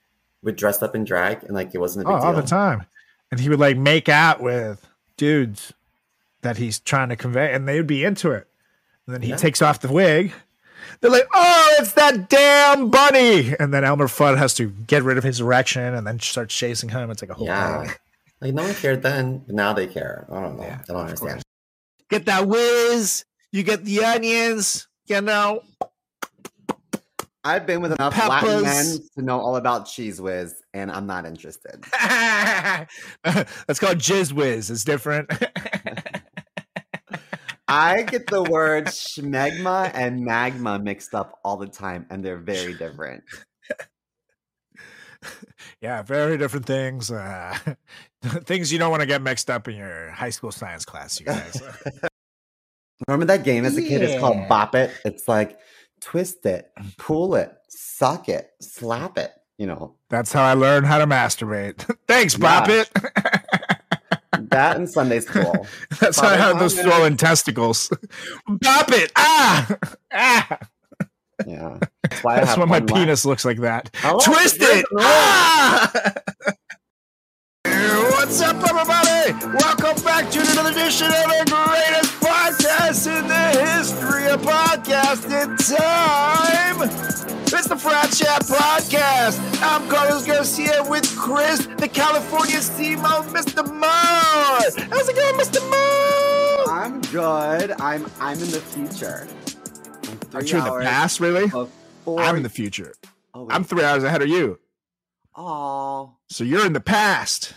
would 0.44 0.56
dress 0.56 0.82
up 0.84 0.96
in 0.96 1.04
drag 1.04 1.44
and 1.44 1.54
like 1.56 1.74
it 1.74 1.80
wasn't 1.80 2.06
a 2.06 2.10
Oh, 2.10 2.16
big 2.16 2.24
all 2.24 2.34
deal? 2.34 2.42
the 2.42 2.48
time. 2.48 2.86
And 3.32 3.40
he 3.40 3.50
would 3.50 3.60
like 3.60 3.78
make 3.78 4.10
out 4.10 4.42
with 4.42 4.86
dudes 5.18 5.74
that 6.42 6.58
he's 6.58 6.80
trying 6.80 7.10
to 7.10 7.16
convey, 7.16 7.54
and 7.54 7.68
they'd 7.68 7.86
be 7.86 8.04
into 8.04 8.32
it. 8.32 8.48
And 9.06 9.14
then 9.16 9.22
he 9.22 9.30
Yeah. 9.30 9.36
takes 9.38 9.62
off 9.62 9.82
the 9.82 9.92
wig. 9.92 10.32
They're 11.02 11.12
like, 11.12 11.28
"Oh, 11.34 11.76
it's 11.80 11.94
that 11.94 12.30
damn 12.30 12.90
bunny!" 12.90 13.54
And 13.60 13.74
then 13.74 13.84
Elmer 13.84 14.08
Fudd 14.08 14.38
has 14.38 14.54
to 14.56 14.70
get 14.70 15.04
rid 15.04 15.18
of 15.18 15.24
his 15.24 15.42
erection, 15.42 15.94
and 15.94 16.08
then 16.08 16.20
starts 16.20 16.56
chasing 16.56 16.90
him. 16.90 17.12
It's 17.12 17.22
like 17.22 17.30
a 17.32 17.34
whole 17.34 17.46
Yeah. 17.48 17.84
thing. 17.84 17.96
Like 18.42 18.54
no 18.54 18.64
one 18.64 18.74
cared 18.76 19.04
then, 19.04 19.40
but 19.40 19.54
now 19.56 19.74
they 19.74 19.86
care. 19.88 20.26
I 20.32 20.42
don't 20.42 20.58
know. 20.58 20.64
I 20.64 20.80
don't 20.88 20.96
understand. 20.98 21.42
Get 22.10 22.26
that 22.26 22.48
whiz. 22.48 23.26
You 23.52 23.64
get 23.64 23.84
the 23.84 24.04
onions. 24.06 24.88
You 25.08 25.22
know. 25.22 25.64
I've 27.44 27.66
been 27.66 27.82
with 27.82 27.94
enough 27.94 28.18
Latin 28.18 28.64
men 28.64 28.98
to 29.16 29.22
know 29.22 29.40
all 29.40 29.56
about 29.56 29.86
Cheez 29.86 30.20
Whiz, 30.20 30.62
and 30.74 30.92
I'm 30.92 31.08
not 31.08 31.26
interested. 31.26 31.84
That's 33.24 33.80
called 33.80 33.98
jizz 33.98 34.34
whiz. 34.34 34.70
It's 34.70 34.84
different. 34.84 35.32
I 37.70 38.02
get 38.02 38.28
the 38.28 38.44
word 38.50 38.88
schmegma 38.88 39.92
and 39.94 40.26
magma 40.26 40.80
mixed 40.80 41.14
up 41.14 41.40
all 41.46 41.56
the 41.56 41.68
time, 41.68 42.08
and 42.10 42.26
they're 42.26 42.38
very 42.38 42.74
different. 42.74 43.24
yeah, 45.82 46.02
very 46.02 46.38
different 46.38 46.66
things. 46.66 47.10
Uh, 47.10 47.58
things 48.24 48.74
you 48.74 48.80
don't 48.80 48.92
want 48.92 49.02
to 49.02 49.08
get 49.08 49.22
mixed 49.22 49.50
up 49.50 49.68
in 49.68 49.76
your 49.76 50.10
high 50.10 50.32
school 50.32 50.52
science 50.52 50.84
class, 50.84 51.20
you 51.20 51.26
guys. 51.28 51.62
Remember 53.08 53.26
that 53.28 53.46
game 53.46 53.64
as 53.64 53.78
a 53.78 53.82
kid? 53.82 54.02
It's 54.02 54.20
called 54.20 54.50
Bop 54.50 54.76
It. 54.76 54.92
It's 55.06 55.28
like 55.28 55.58
twist 56.02 56.46
it, 56.46 56.72
pull 56.98 57.36
it, 57.36 57.54
suck 57.70 58.30
it, 58.30 58.52
slap 58.60 59.18
it. 59.18 59.32
You 59.58 59.68
know 59.68 59.96
That's 60.10 60.32
how 60.32 60.44
I 60.44 60.54
learned 60.54 60.86
how 60.86 61.00
to 61.00 61.06
masturbate. 61.08 61.84
Thanks, 62.08 62.36
Bop 62.38 62.68
Yeah. 62.70 62.82
It. 62.84 62.90
that 64.52 64.78
in 64.78 64.88
Sunday 64.88 65.20
school. 65.20 65.68
That's 66.00 66.20
how 66.20 66.30
I 66.30 66.38
had 66.38 66.60
those 66.60 66.80
swollen 66.80 67.18
testicles. 67.18 67.90
Bop 68.48 68.90
it. 68.92 69.12
Ah. 69.18 69.68
Ah. 70.14 70.60
Yeah, 71.48 71.78
that's 72.04 72.22
why 72.22 72.36
That's 72.36 72.58
what 72.58 72.68
my 72.68 72.80
left. 72.80 72.94
penis 72.94 73.26
looks 73.26 73.46
like 73.46 73.60
that. 73.60 73.90
Hello, 73.96 74.20
Twist 74.20 74.58
it. 74.60 74.86
Ah. 74.98 75.90
What's 77.66 78.42
up, 78.42 78.58
everybody? 78.70 79.09
Welcome 79.30 80.04
back 80.04 80.32
to 80.32 80.42
another 80.42 80.72
edition 80.72 81.06
of 81.06 81.14
the 81.14 81.46
greatest 81.46 82.14
podcast 82.20 83.06
in 83.06 83.28
the 83.28 83.64
history 83.64 84.28
of 84.28 84.42
podcasting 84.42 85.56
time. 85.78 86.90
It's 87.44 87.68
the 87.68 87.78
Frat 87.78 88.12
Chat 88.12 88.42
Podcast. 88.42 89.40
I'm 89.62 89.88
Carlos 89.88 90.26
Garcia 90.26 90.84
with 90.90 91.16
Chris, 91.16 91.68
the 91.78 91.88
California 91.88 92.56
CMO, 92.56 93.22
Mr. 93.32 93.72
Mars. 93.72 94.76
How's 94.90 95.10
it 95.10 95.16
going, 95.16 95.36
Mr. 95.36 95.62
Mars? 95.70 96.70
I'm 96.72 97.02
good. 97.12 97.80
I'm 97.80 98.08
I'm 98.20 98.40
in 98.40 98.50
the 98.50 98.60
future. 98.60 99.28
Aren't 100.34 100.52
you 100.52 100.58
in 100.58 100.64
the 100.64 100.80
past, 100.82 101.20
really? 101.20 101.52
I'm 102.08 102.36
in 102.36 102.42
the 102.42 102.50
future. 102.50 102.96
Oh. 103.36 103.48
I'm 103.52 103.64
three 103.64 103.84
hours 103.84 104.04
ahead 104.04 104.24
of 104.24 104.28
you. 104.28 104.58
Oh. 105.36 106.16
So 106.30 106.44
you're 106.44 106.66
in 106.66 106.74
the 106.74 106.80
past. 106.82 107.54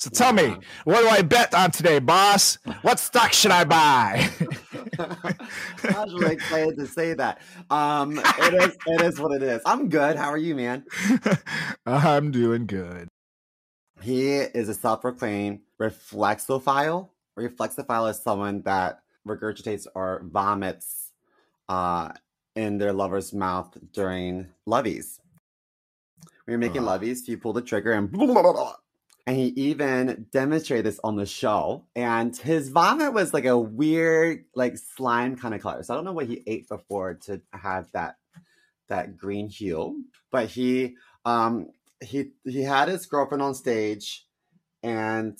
So 0.00 0.08
tell 0.08 0.32
me, 0.32 0.56
what 0.84 1.00
do 1.02 1.08
I 1.08 1.20
bet 1.20 1.52
on 1.52 1.72
today, 1.72 1.98
boss? 1.98 2.56
What 2.80 2.98
stock 2.98 3.34
should 3.34 3.50
I 3.50 3.64
buy? 3.64 4.30
I 4.98 5.34
was 5.84 6.14
really 6.14 6.32
excited 6.36 6.78
to 6.78 6.86
say 6.86 7.12
that. 7.12 7.42
Um, 7.68 8.18
it 8.18 8.54
is 8.54 8.78
it 8.86 9.00
is 9.02 9.20
what 9.20 9.32
it 9.32 9.42
is. 9.42 9.60
I'm 9.66 9.90
good. 9.90 10.16
How 10.16 10.30
are 10.30 10.38
you, 10.38 10.54
man? 10.54 10.86
I'm 11.86 12.30
doing 12.30 12.64
good. 12.64 13.08
He 14.00 14.36
is 14.36 14.70
a 14.70 14.74
self-proclaimed 14.74 15.60
reflexophile. 15.78 17.10
Reflexophile 17.38 18.08
is 18.08 18.18
someone 18.18 18.62
that 18.62 19.02
regurgitates 19.28 19.86
or 19.94 20.22
vomits 20.24 21.12
uh, 21.68 22.12
in 22.56 22.78
their 22.78 22.94
lover's 22.94 23.34
mouth 23.34 23.76
during 23.92 24.46
lovies. 24.66 25.20
When 26.46 26.52
you're 26.52 26.58
making 26.58 26.88
Uh. 26.88 26.98
lovies, 26.98 27.28
you 27.28 27.36
pull 27.36 27.52
the 27.52 27.60
trigger 27.60 27.92
and 27.92 28.10
and 29.30 29.38
he 29.38 29.48
even 29.70 30.26
demonstrated 30.32 30.84
this 30.84 30.98
on 31.04 31.14
the 31.14 31.24
show. 31.24 31.86
And 31.94 32.36
his 32.36 32.68
vomit 32.68 33.12
was 33.12 33.32
like 33.32 33.44
a 33.44 33.56
weird, 33.56 34.44
like 34.56 34.76
slime 34.76 35.36
kind 35.36 35.54
of 35.54 35.60
color. 35.62 35.84
So 35.84 35.94
I 35.94 35.96
don't 35.96 36.04
know 36.04 36.12
what 36.12 36.26
he 36.26 36.42
ate 36.48 36.68
before 36.68 37.14
to 37.26 37.40
have 37.52 37.86
that 37.92 38.16
that 38.88 39.16
green 39.16 39.48
hue. 39.48 40.02
But 40.32 40.48
he 40.48 40.96
um 41.24 41.68
he 42.00 42.32
he 42.44 42.62
had 42.62 42.88
his 42.88 43.06
girlfriend 43.06 43.42
on 43.42 43.54
stage 43.54 44.26
and 44.82 45.38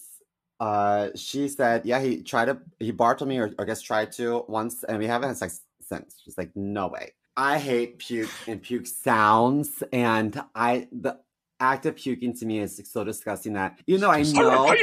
Uh, 0.61 1.09
she 1.17 1.49
said, 1.49 1.87
yeah, 1.87 1.99
he 1.99 2.23
tried 2.23 2.45
to, 2.45 2.61
he 2.79 2.93
barked 2.93 3.23
on 3.23 3.29
me, 3.29 3.39
or, 3.39 3.49
or 3.57 3.65
I 3.65 3.65
guess 3.65 3.81
tried 3.81 4.13
to 4.21 4.45
once, 4.47 4.85
and 4.85 4.99
we 4.99 5.07
haven't 5.07 5.31
had 5.31 5.39
sex 5.39 5.63
since. 5.81 6.21
She's 6.23 6.37
like, 6.37 6.53
no 6.55 6.85
way. 6.89 7.13
I 7.35 7.59
hate 7.59 7.97
puke 7.97 8.29
and 8.47 8.61
puke 8.61 8.87
sounds, 8.87 9.83
and 9.91 10.33
I 10.55 10.87
the 10.93 11.17
act 11.61 11.87
of 11.87 11.95
puking 11.97 12.35
to 12.39 12.47
me 12.47 12.59
is 12.59 12.81
so 12.85 13.05
disgusting 13.05 13.53
that 13.53 13.79
even 13.87 14.01
though 14.01 14.11
I 14.11 14.23
know. 14.23 14.75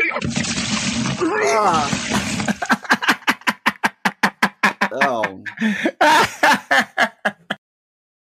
oh, 4.91 5.43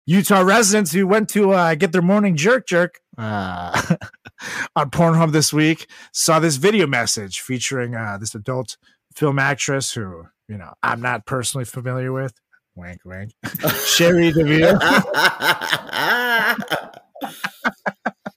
Utah 0.07 0.41
residents 0.41 0.93
who 0.93 1.07
went 1.07 1.31
to 1.31 1.53
uh, 1.53 1.75
get 1.75 1.93
their 1.93 2.03
morning 2.03 2.37
jerk 2.37 2.67
jerk 2.67 3.01
uh, 3.17 3.97
on 4.77 4.91
Pornhub 4.91 5.33
this 5.33 5.53
week 5.53 5.89
saw 6.13 6.39
this 6.39 6.57
video 6.57 6.87
message 6.87 7.41
featuring 7.41 7.95
uh, 7.95 8.19
this 8.19 8.35
adult 8.35 8.77
film 9.15 9.39
actress 9.39 9.93
who, 9.93 10.27
you 10.49 10.59
know, 10.59 10.75
I'm 10.83 11.01
not 11.01 11.25
personally 11.25 11.65
familiar 11.65 12.13
with. 12.13 12.35
Wink, 12.77 13.01
wink. 13.05 13.33
Cherie 13.87 14.33
DeVille. 14.33 14.79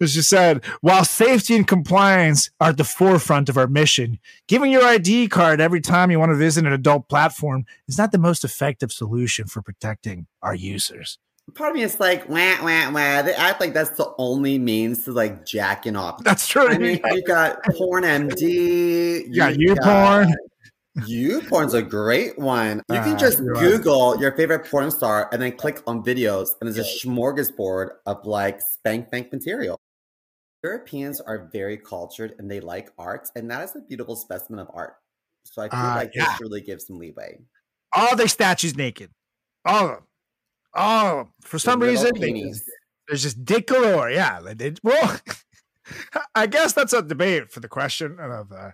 She 0.02 0.22
said, 0.22 0.64
while 0.82 1.04
safety 1.04 1.56
and 1.56 1.68
compliance 1.68 2.52
are 2.60 2.70
at 2.70 2.78
the 2.78 2.84
forefront 2.84 3.50
of 3.50 3.58
our 3.58 3.66
mission, 3.68 4.20
giving 4.48 4.72
your 4.72 4.84
ID 4.86 5.28
card 5.30 5.60
every 5.60 5.82
time 5.82 6.12
you 6.12 6.20
want 6.20 6.32
to 6.32 6.36
visit 6.36 6.66
an 6.68 6.74
adult 6.74 7.10
platform 7.10 7.66
is 7.88 7.98
not 7.98 8.12
the 8.12 8.20
most 8.20 8.44
effective 8.44 8.92
solution 8.92 9.48
for 9.48 9.62
protecting 9.64 10.28
our 10.44 10.54
users. 10.54 11.18
part 11.56 11.72
of 11.72 11.76
me 11.78 11.82
is 11.82 12.00
like, 12.00 12.30
wah, 12.30 12.58
wah, 12.62 12.92
wah. 12.92 13.22
They 13.24 13.34
act 13.34 13.60
like 13.60 13.74
that's 13.74 13.90
the 13.92 14.14
only 14.20 14.60
means 14.60 15.04
to 15.06 15.14
like 15.14 15.46
jacking 15.48 15.96
off. 15.96 16.24
That's 16.24 16.48
true. 16.48 16.68
I 16.68 16.78
mean, 16.78 17.00
you 17.12 17.24
got 17.24 17.64
porn 17.64 18.04
MD. 18.04 19.24
You 19.30 19.36
got 19.36 19.54
YouPorn. 19.54 20.32
You 21.06 21.42
porn's 21.42 21.74
a 21.76 21.82
great 21.84 22.38
one. 22.40 22.78
You 22.90 22.98
Ah, 22.98 23.04
can 23.04 23.18
just 23.20 23.38
you're 23.40 23.54
right. 23.54 23.62
Google 23.62 24.20
your 24.20 24.32
favorite 24.36 24.66
porn 24.70 24.90
star 24.90 25.30
and 25.32 25.40
then 25.42 25.52
click 25.56 25.82
on 25.86 26.04
videos, 26.04 26.50
and 26.60 26.68
there's 26.68 26.78
a 26.80 27.08
smorgasbord 27.08 27.90
of 28.08 28.26
like 28.26 28.60
spank 28.62 29.12
bank 29.12 29.32
material. 29.32 29.80
Europeans 30.64 31.22
are 31.22 31.50
very 31.52 31.78
cultured 31.78 32.34
and 32.40 32.50
they 32.50 32.60
like 32.60 32.90
art, 32.98 33.30
and 33.36 33.50
that 33.52 33.64
is 33.64 33.76
a 33.76 33.82
beautiful 33.82 34.16
specimen 34.16 34.60
of 34.60 34.68
art. 34.74 34.96
So 35.46 35.62
I 35.62 35.70
feel 35.70 35.80
Ah, 35.80 35.94
like 35.96 36.12
yeah. 36.16 36.26
this 36.26 36.42
really 36.42 36.62
gives 36.62 36.88
some 36.88 36.98
leeway. 36.98 37.40
All 37.96 38.16
their 38.16 38.28
statues 38.28 38.76
naked. 38.76 39.12
All 39.66 39.86
of 39.86 39.92
them. 39.92 40.04
All 40.74 41.06
of 41.08 41.18
them. 41.28 41.34
For 41.42 41.58
some 41.60 41.80
Little 41.80 41.96
reason, 41.96 42.20
they- 42.20 42.54
there's 43.08 43.24
just 43.24 43.46
dick 43.46 43.68
galore. 43.68 44.10
Yeah. 44.10 44.40
Like 44.40 44.58
they, 44.58 44.74
well, 44.84 45.18
I 46.36 46.48
guess 46.48 46.74
that's 46.74 46.92
a 46.94 47.02
debate 47.02 47.52
for 47.52 47.62
the 47.62 47.70
question 47.70 48.20
of 48.20 48.52
uh, 48.52 48.72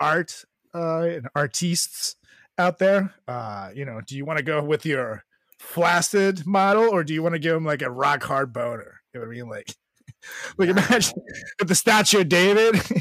art 0.00 0.44
uh, 0.74 1.00
and 1.02 1.28
artists 1.34 2.16
out 2.56 2.78
there. 2.78 3.12
Uh, 3.28 3.70
you 3.74 3.84
know, 3.84 4.00
do 4.06 4.16
you 4.16 4.24
want 4.24 4.38
to 4.38 4.44
go 4.44 4.62
with 4.62 4.86
your 4.86 5.24
flaccid 5.58 6.46
model 6.46 6.88
or 6.88 7.04
do 7.04 7.12
you 7.12 7.22
want 7.22 7.34
to 7.34 7.38
give 7.38 7.54
him 7.54 7.64
like 7.66 7.82
a 7.82 7.90
rock 7.90 8.22
hard 8.22 8.52
boner? 8.54 9.00
You 9.12 9.20
know 9.20 9.26
what 9.26 9.32
I 9.32 9.36
mean? 9.38 9.48
Like, 9.50 9.74
like 10.58 10.68
imagine 10.68 11.14
if 11.60 11.68
the 11.68 11.74
statue 11.74 12.20
of 12.20 12.28
David. 12.28 12.80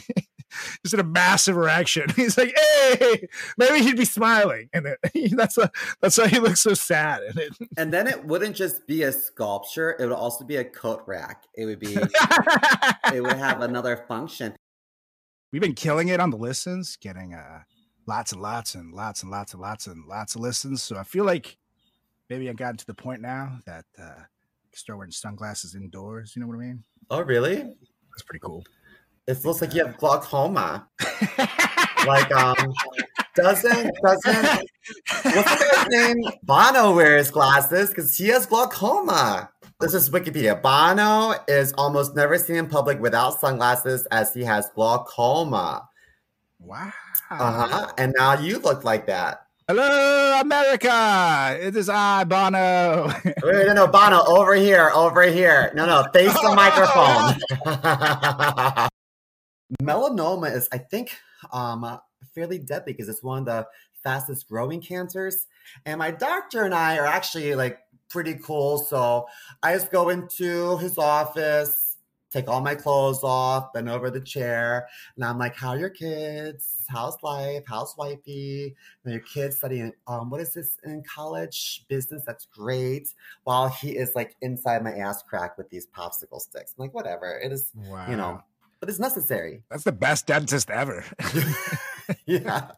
Just 0.84 0.94
in 0.94 1.00
a 1.00 1.04
massive 1.04 1.58
erection. 1.58 2.10
He's 2.16 2.38
like, 2.38 2.56
"Hey, 2.56 3.28
maybe 3.58 3.80
he'd 3.84 3.98
be 3.98 4.06
smiling," 4.06 4.70
and 4.72 4.86
it, 4.86 5.36
that's 5.36 5.58
a, 5.58 5.72
that's 6.00 6.16
why 6.20 6.28
he 6.28 6.38
looks 6.38 6.62
so 6.62 6.76
sad. 6.76 7.24
And 7.24 7.40
it, 7.40 7.54
And 7.76 7.92
then 7.92 8.06
it 8.06 8.24
wouldn't 8.24 8.56
just 8.56 8.86
be 8.86 9.02
a 9.02 9.12
sculpture; 9.12 9.96
it 9.98 10.04
would 10.04 10.14
also 10.14 10.46
be 10.46 10.58
a 10.58 10.64
coat 10.64 11.02
rack. 11.08 11.46
It 11.56 11.66
would 11.66 11.80
be. 11.80 11.96
it 11.96 13.24
would 13.24 13.38
have 13.38 13.62
another 13.62 14.06
function. 14.08 14.56
we've 15.52 15.62
been 15.62 15.74
killing 15.74 16.10
it 16.10 16.20
on 16.20 16.30
the 16.30 16.38
listens, 16.38 16.98
getting 16.98 17.34
uh 17.34 17.62
lots 18.06 18.32
and 18.32 18.42
lots 18.42 18.76
and 18.76 18.94
lots 18.94 19.24
and 19.24 19.32
lots 19.32 19.54
and 19.54 19.62
lots 19.62 19.88
and 19.88 20.06
lots 20.06 20.36
of 20.36 20.42
listens. 20.42 20.84
So 20.84 20.98
I 20.98 21.04
feel 21.04 21.26
like 21.26 21.58
maybe 22.30 22.48
I've 22.48 22.58
gotten 22.58 22.78
to 22.78 22.86
the 22.86 22.94
point 22.94 23.22
now 23.22 23.58
that 23.66 23.86
uh 24.00 24.24
start 24.74 24.98
wearing 25.00 25.12
sunglasses 25.12 25.76
indoors. 25.76 26.34
You 26.36 26.42
know 26.42 26.48
what 26.48 26.56
I 26.56 26.60
mean? 26.60 26.84
Oh, 27.10 27.22
really? 27.22 27.56
That's 27.56 28.24
pretty 28.26 28.40
cool. 28.40 28.64
It 29.28 29.44
looks 29.46 29.62
like 29.62 29.74
you 29.74 29.86
have 29.86 29.98
glaucoma. 29.98 30.88
like, 32.06 32.32
um, 32.32 32.74
doesn't 33.36 33.92
doesn't 34.04 34.70
what's 35.24 35.24
the 35.24 35.70
guy's 35.74 35.88
name? 35.90 36.24
Bono 36.44 36.96
wears 36.96 37.32
glasses 37.32 37.90
because 37.90 38.18
he 38.18 38.28
has 38.28 38.46
glaucoma. 38.46 39.50
This 39.80 39.94
is 39.94 40.10
Wikipedia. 40.10 40.62
Bono 40.62 41.36
is 41.48 41.74
almost 41.74 42.16
never 42.16 42.38
seen 42.38 42.58
in 42.58 42.68
public 42.68 43.00
without 43.00 43.40
sunglasses 43.40 44.06
as 44.08 44.34
he 44.34 44.44
has 44.44 44.70
glaucoma. 44.76 45.88
Wow. 46.60 46.92
Uh-huh. 47.30 47.92
And 47.98 48.14
now 48.18 48.40
you 48.40 48.60
look 48.60 48.84
like 48.84 49.08
that. 49.08 49.43
Hello, 49.66 50.42
America. 50.42 51.58
It 51.58 51.78
is 51.78 51.88
I, 51.88 52.26
Bono. 52.26 53.08
Wait, 53.24 53.68
no, 53.68 53.74
no, 53.74 53.88
Bono, 53.88 54.22
over 54.28 54.56
here, 54.56 54.92
over 54.94 55.22
here. 55.24 55.72
No, 55.74 55.86
no, 55.86 56.04
face 56.14 56.34
the 56.34 56.54
microphone. 56.54 57.40
Melanoma 59.82 60.54
is, 60.54 60.68
I 60.74 60.80
think, 60.80 61.18
um, 61.54 61.98
fairly 62.36 62.60
deadly 62.60 62.92
because 62.92 63.08
it's 63.08 63.24
one 63.24 63.40
of 63.40 63.46
the 63.46 63.66
fastest 64.04 64.50
growing 64.50 64.82
cancers. 64.82 65.48
And 65.86 66.00
my 66.00 66.12
doctor 66.12 66.66
and 66.66 66.74
I 66.76 66.98
are 66.98 67.06
actually 67.06 67.56
like 67.56 67.80
pretty 68.10 68.36
cool. 68.36 68.80
So 68.80 69.28
I 69.64 69.76
just 69.76 69.92
go 69.92 70.10
into 70.10 70.78
his 70.80 70.98
office, 70.98 71.83
take 72.34 72.50
all 72.50 72.62
my 72.62 72.76
clothes 72.76 73.24
off, 73.24 73.72
bend 73.74 73.88
over 73.88 74.10
the 74.10 74.20
chair, 74.20 74.88
and 75.16 75.24
I'm 75.24 75.38
like, 75.38 75.56
"How 75.56 75.70
are 75.70 75.78
your 75.78 75.90
kids? 75.90 76.86
How's 76.90 77.22
life? 77.24 77.64
How's 77.68 77.96
wifey? 77.98 78.76
And 79.06 79.14
your 79.14 79.22
kids 79.22 79.58
studying 79.58 79.94
um, 80.08 80.30
what 80.30 80.42
is 80.42 80.54
this 80.54 80.78
in 80.84 81.04
college? 81.04 81.86
Business. 81.88 82.24
That's 82.26 82.46
great." 82.46 83.10
While 83.44 83.70
he 83.70 83.92
is 83.92 84.16
like 84.16 84.36
inside 84.42 84.84
my 84.84 84.94
ass 84.94 85.24
crack 85.24 85.58
with 85.58 85.70
these 85.70 85.88
popsicle 85.88 86.40
sticks. 86.40 86.74
I'm 86.78 86.84
like, 86.84 86.94
whatever. 86.94 87.40
It 87.40 87.52
is, 87.52 87.70
wow. 87.76 88.10
you 88.10 88.18
know, 88.18 88.42
but 88.80 88.90
it's 88.90 89.00
necessary. 89.00 89.64
that's 89.70 89.84
the 89.84 89.92
best 89.92 90.28
dentist 90.28 90.70
ever. 90.70 91.06
yeah. 92.26 92.72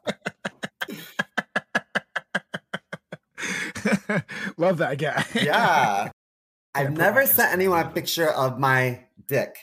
Love 4.57 4.77
that 4.77 4.97
guy. 4.97 5.25
Yeah. 5.33 6.11
I've 6.75 6.95
never 6.97 7.25
sent 7.25 7.53
anyone 7.53 7.85
a 7.85 7.89
picture 7.89 8.29
of 8.29 8.59
my 8.59 9.05
dick. 9.27 9.55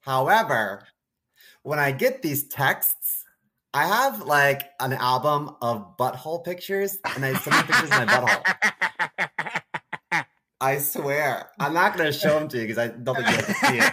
However, 0.00 0.86
when 1.62 1.78
I 1.78 1.92
get 1.92 2.22
these 2.22 2.48
texts, 2.48 3.24
I 3.74 3.86
have 3.86 4.22
like 4.22 4.70
an 4.80 4.92
album 4.94 5.54
of 5.60 5.96
butthole 5.98 6.44
pictures 6.44 6.98
and 7.14 7.24
I 7.24 7.34
send 7.34 7.66
pictures 7.66 7.90
of 7.90 7.96
my 7.96 8.06
butthole. 8.06 8.44
I 10.60 10.78
swear. 10.78 11.50
I'm 11.60 11.74
not 11.74 11.96
going 11.96 12.10
to 12.10 12.18
show 12.18 12.38
them 12.38 12.48
to 12.48 12.56
you 12.56 12.62
because 12.66 12.78
I 12.78 12.88
don't 12.88 13.14
think 13.16 13.28
you 13.28 13.36
have 13.36 13.46
to 13.46 13.54
see 13.54 13.78
it. 13.78 13.92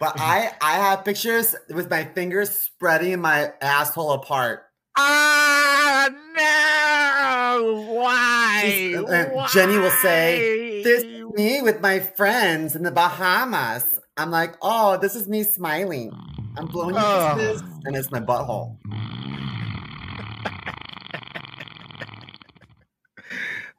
But 0.00 0.14
I, 0.16 0.52
I 0.62 0.74
have 0.74 1.04
pictures 1.04 1.56
with 1.70 1.90
my 1.90 2.04
fingers 2.04 2.50
spreading 2.50 3.20
my 3.20 3.52
asshole 3.60 4.12
apart. 4.12 4.62
Ah, 4.96 6.08
no! 6.36 7.82
Why? 7.92 8.60
This- 8.64 9.10
and 9.10 9.48
Jenny 9.52 9.76
will 9.78 9.90
say, 9.90 10.82
This 10.82 11.02
is 11.02 11.17
me 11.34 11.62
with 11.62 11.80
my 11.80 12.00
friends 12.00 12.74
in 12.76 12.82
the 12.82 12.90
Bahamas. 12.90 13.84
I'm 14.16 14.30
like, 14.30 14.54
oh, 14.62 14.96
this 14.98 15.14
is 15.14 15.28
me 15.28 15.42
smiling. 15.44 16.12
I'm 16.56 16.66
blowing 16.66 16.94
you 16.94 17.00
Oh. 17.02 17.34
kisses, 17.36 17.62
and 17.84 17.94
it's 17.96 18.10
my 18.10 18.20
butthole. 18.20 18.76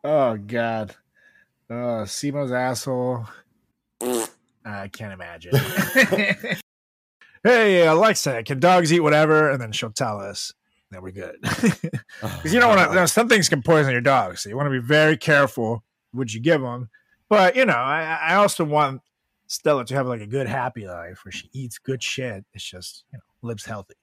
Oh 0.04 0.38
God. 0.38 0.96
Oh, 1.70 2.04
CMO's 2.06 2.52
asshole. 2.52 3.26
I 4.66 4.88
can't 4.88 5.14
imagine. 5.14 5.56
hey 7.44 7.86
Alexa, 7.86 8.44
can 8.44 8.60
dogs 8.60 8.94
eat 8.94 9.02
whatever? 9.02 9.50
And 9.50 9.62
then 9.62 9.72
she'll 9.72 9.92
tell 9.92 10.20
us. 10.20 10.54
Then 10.92 11.02
we're 11.02 11.12
good. 11.12 11.36
Oh, 12.22 12.28
because 12.36 12.54
you 12.54 12.60
don't 12.60 12.76
want 12.76 12.92
to. 12.92 13.08
Some 13.08 13.30
things 13.30 13.48
can 13.48 13.62
poison 13.62 13.94
your 13.94 14.02
dog, 14.02 14.38
so 14.38 14.50
you 14.50 14.58
want 14.58 14.66
to 14.66 14.72
be 14.72 14.86
very 14.86 15.16
careful 15.16 15.86
what 16.12 16.34
you 16.34 16.42
give 16.42 16.60
them. 16.60 16.90
But 17.30 17.56
you 17.56 17.66
know, 17.66 17.74
I, 17.74 18.20
I 18.30 18.36
also 18.36 18.64
want 18.64 19.02
Stella 19.48 19.86
to 19.86 19.96
have 19.96 20.08
like 20.08 20.22
a 20.22 20.28
good, 20.28 20.48
happy 20.48 20.88
life 20.88 21.24
where 21.24 21.32
she 21.32 21.50
eats 21.54 21.78
good 21.78 22.02
shit. 22.04 22.44
It's 22.54 22.64
just 22.64 23.04
you 23.12 23.18
know 23.18 23.48
lives 23.48 23.66
healthy. 23.66 23.96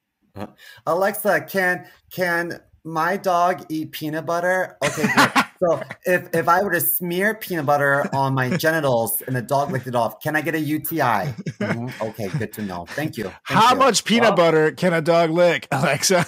Alexa, 0.86 1.42
can 1.48 1.86
can 2.12 2.60
my 2.84 3.16
dog 3.16 3.64
eat 3.68 3.90
peanut 3.92 4.26
butter? 4.26 4.76
Okay, 4.84 5.06
good. 5.14 5.32
so 5.62 5.82
if 6.04 6.28
if 6.34 6.48
I 6.48 6.62
were 6.62 6.70
to 6.72 6.80
smear 6.80 7.34
peanut 7.34 7.66
butter 7.66 8.06
on 8.14 8.34
my 8.34 8.56
genitals 8.56 9.22
and 9.26 9.34
the 9.34 9.42
dog 9.42 9.72
licked 9.72 9.86
it 9.86 9.94
off, 9.94 10.20
can 10.20 10.36
I 10.36 10.40
get 10.42 10.54
a 10.54 10.60
UTI? 10.60 11.32
Mhm, 11.58 12.00
Okay, 12.00 12.28
good 12.38 12.52
to 12.52 12.62
know. 12.62 12.84
Thank 12.90 13.16
you. 13.16 13.24
Thank 13.24 13.34
How 13.44 13.70
you. 13.72 13.76
much 13.76 14.04
peanut 14.04 14.36
Well, 14.36 14.36
butter 14.36 14.72
can 14.72 14.92
a 14.92 15.00
dog 15.00 15.30
lick, 15.30 15.66
Alexa? 15.72 16.26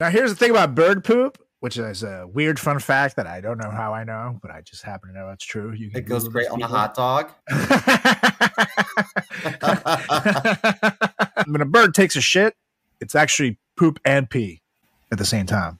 now, 0.00 0.10
here's 0.10 0.30
the 0.30 0.36
thing 0.36 0.50
about 0.50 0.74
bird 0.74 1.04
poop, 1.04 1.38
which 1.62 1.78
is 1.78 2.02
a 2.02 2.26
weird 2.26 2.58
fun 2.58 2.80
fact 2.80 3.14
that 3.14 3.28
I 3.28 3.40
don't 3.40 3.56
know 3.56 3.70
how 3.70 3.94
I 3.94 4.02
know, 4.02 4.40
but 4.42 4.50
I 4.50 4.62
just 4.62 4.82
happen 4.82 5.10
to 5.10 5.14
know 5.14 5.30
it's 5.30 5.44
true. 5.44 5.70
You 5.70 5.90
can 5.90 6.00
It 6.00 6.06
goes 6.06 6.26
great 6.26 6.48
on 6.48 6.60
a 6.60 6.66
hot 6.66 6.92
dog. 6.92 7.30
when 11.46 11.60
a 11.60 11.64
bird 11.64 11.94
takes 11.94 12.16
a 12.16 12.20
shit, 12.20 12.56
It's 13.00 13.14
actually 13.14 13.58
poop 13.76 14.00
and 14.04 14.28
pee 14.28 14.60
at 15.12 15.18
the 15.18 15.24
same 15.24 15.46
time. 15.46 15.78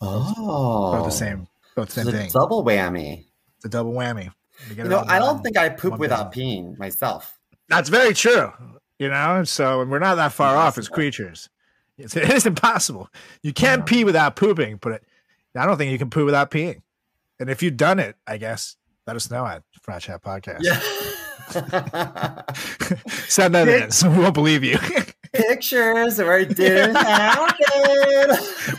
Oh, 0.00 0.94
Both 0.94 1.02
the 1.02 1.06
oh. 1.06 1.10
same, 1.10 1.46
both 1.76 1.94
the 1.94 2.02
same 2.02 2.12
thing. 2.12 2.30
double 2.32 2.64
whammy. 2.64 3.26
It's 3.58 3.66
a 3.66 3.68
double 3.68 3.92
whammy. 3.92 4.32
You 4.74 4.82
know, 4.82 5.04
I 5.06 5.20
don't 5.20 5.44
think 5.44 5.56
I 5.56 5.68
poop 5.68 6.00
without 6.00 6.32
day. 6.32 6.40
peeing 6.40 6.76
myself. 6.76 7.38
That's 7.68 7.88
very 7.88 8.14
true. 8.14 8.50
You 8.98 9.10
know, 9.10 9.44
so 9.44 9.80
and 9.80 9.92
we're 9.92 10.00
not 10.00 10.16
that 10.16 10.32
far 10.32 10.56
off 10.56 10.76
as 10.76 10.88
creatures. 10.88 11.48
It's, 11.96 12.16
it 12.16 12.28
is 12.30 12.46
impossible. 12.46 13.08
You 13.44 13.52
can't 13.52 13.86
pee 13.86 14.02
without 14.02 14.34
pooping, 14.34 14.78
but 14.82 14.94
it, 14.94 15.04
I 15.56 15.66
don't 15.66 15.76
think 15.76 15.92
you 15.92 15.98
can 15.98 16.10
poo 16.10 16.24
without 16.24 16.50
peeing. 16.50 16.82
And 17.38 17.50
if 17.50 17.62
you've 17.62 17.76
done 17.76 17.98
it, 17.98 18.16
I 18.26 18.36
guess 18.36 18.76
let 19.06 19.16
us 19.16 19.30
know 19.30 19.46
at 19.46 19.62
Frat 19.82 20.02
Chat 20.02 20.22
Podcast. 20.22 20.60
Yeah. 20.62 20.80
Send 23.08 23.56
evidence. 23.56 24.04
We 24.04 24.10
won't 24.10 24.34
believe 24.34 24.62
you. 24.62 24.78
Pictures 25.32 26.18
where 26.18 26.38
it 26.40 26.56
didn't 26.56 26.96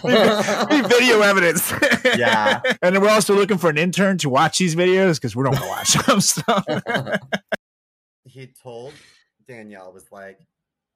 we 0.03 0.81
video 0.81 1.21
evidence. 1.21 1.73
Yeah. 2.15 2.61
And 2.81 2.95
then 2.95 3.01
we're 3.01 3.09
also 3.09 3.35
looking 3.35 3.57
for 3.57 3.69
an 3.69 3.77
intern 3.77 4.17
to 4.19 4.29
watch 4.29 4.57
these 4.57 4.75
videos 4.75 5.15
because 5.15 5.35
we 5.35 5.43
don't 5.43 5.59
want 5.59 5.85
to 5.87 5.97
watch 5.97 6.05
them. 6.05 6.21
So. 6.21 6.41
he 8.25 8.47
told 8.47 8.93
Danielle 9.47 9.91
was 9.91 10.11
like, 10.11 10.39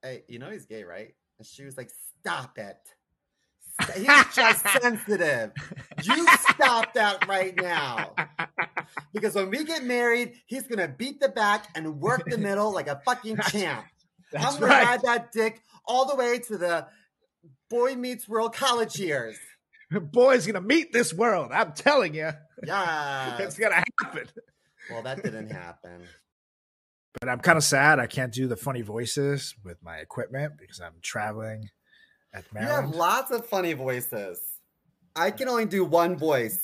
"Hey, 0.02 0.24
you 0.28 0.38
know 0.38 0.50
he's 0.50 0.66
gay, 0.66 0.84
right?" 0.84 1.14
And 1.38 1.46
she 1.46 1.64
was 1.64 1.76
like, 1.76 1.90
"Stop 2.20 2.58
it." 2.58 2.76
He's 3.94 4.34
just 4.34 4.66
sensitive. 4.82 5.52
You 6.02 6.26
stop 6.50 6.94
that 6.94 7.26
right 7.28 7.54
now. 7.60 8.14
Because 9.12 9.34
when 9.34 9.50
we 9.50 9.64
get 9.64 9.84
married, 9.84 10.34
he's 10.46 10.62
gonna 10.66 10.88
beat 10.88 11.20
the 11.20 11.28
back 11.28 11.68
and 11.74 12.00
work 12.00 12.24
the 12.28 12.38
middle 12.38 12.72
like 12.72 12.88
a 12.88 13.00
fucking 13.04 13.38
champ. 13.48 13.84
That's 14.32 14.44
I'm 14.54 14.60
gonna 14.60 14.66
right. 14.72 14.84
ride 14.86 15.02
that 15.02 15.32
dick 15.32 15.60
all 15.86 16.06
the 16.06 16.16
way 16.16 16.38
to 16.40 16.58
the 16.58 16.86
Boy 17.70 17.94
Meets 17.94 18.28
World 18.28 18.54
college 18.54 18.98
years. 18.98 19.36
Boy's 19.90 20.46
gonna 20.46 20.60
meet 20.60 20.92
this 20.92 21.14
world. 21.14 21.50
I'm 21.52 21.72
telling 21.72 22.14
you, 22.14 22.30
Yeah. 22.64 23.38
it's 23.38 23.58
gonna 23.58 23.82
happen. 24.02 24.26
Well, 24.90 25.02
that 25.02 25.22
didn't 25.22 25.50
happen. 25.50 26.02
But 27.20 27.28
I'm 27.30 27.38
kind 27.40 27.56
of 27.56 27.64
sad 27.64 27.98
I 27.98 28.06
can't 28.06 28.32
do 28.32 28.46
the 28.46 28.56
funny 28.56 28.82
voices 28.82 29.54
with 29.64 29.82
my 29.82 29.96
equipment 29.96 30.54
because 30.58 30.80
I'm 30.80 30.94
traveling 31.02 31.70
at 32.36 32.44
You 32.54 32.68
have 32.68 32.90
lots 32.90 33.30
of 33.30 33.46
funny 33.46 33.72
voices. 33.72 34.40
I 35.14 35.30
can 35.30 35.48
only 35.48 35.64
do 35.64 35.84
one 35.84 36.16
voice, 36.16 36.60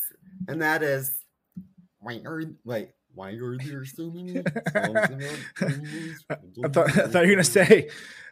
and 0.49 0.61
that 0.61 0.83
is 0.83 1.25
why 2.01 2.21
are 2.25 2.43
wait 2.65 2.91
why 3.15 3.31
are 3.33 3.57
there 3.59 3.85
so 3.85 4.11
many? 4.11 4.39
I 4.41 4.43
thought, 6.69 6.89
I 6.89 7.07
thought 7.09 7.23
you 7.25 7.29
were 7.29 7.35
gonna 7.35 7.45
say, 7.45 7.89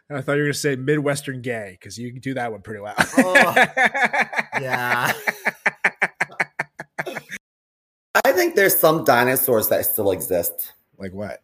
I 0.09 0.21
thought 0.21 0.33
you 0.33 0.39
were 0.39 0.45
gonna 0.45 0.53
say 0.53 0.75
Midwestern 0.75 1.41
gay 1.41 1.77
because 1.79 1.97
you 1.97 2.11
can 2.11 2.21
do 2.21 2.33
that 2.33 2.51
one 2.51 2.61
pretty 2.61 2.81
well. 2.81 2.95
Oh, 2.97 3.53
yeah. 4.59 5.13
I 8.25 8.31
think 8.33 8.55
there's 8.55 8.77
some 8.77 9.03
dinosaurs 9.03 9.67
that 9.69 9.85
still 9.85 10.11
exist. 10.11 10.73
like 10.97 11.13
what? 11.13 11.43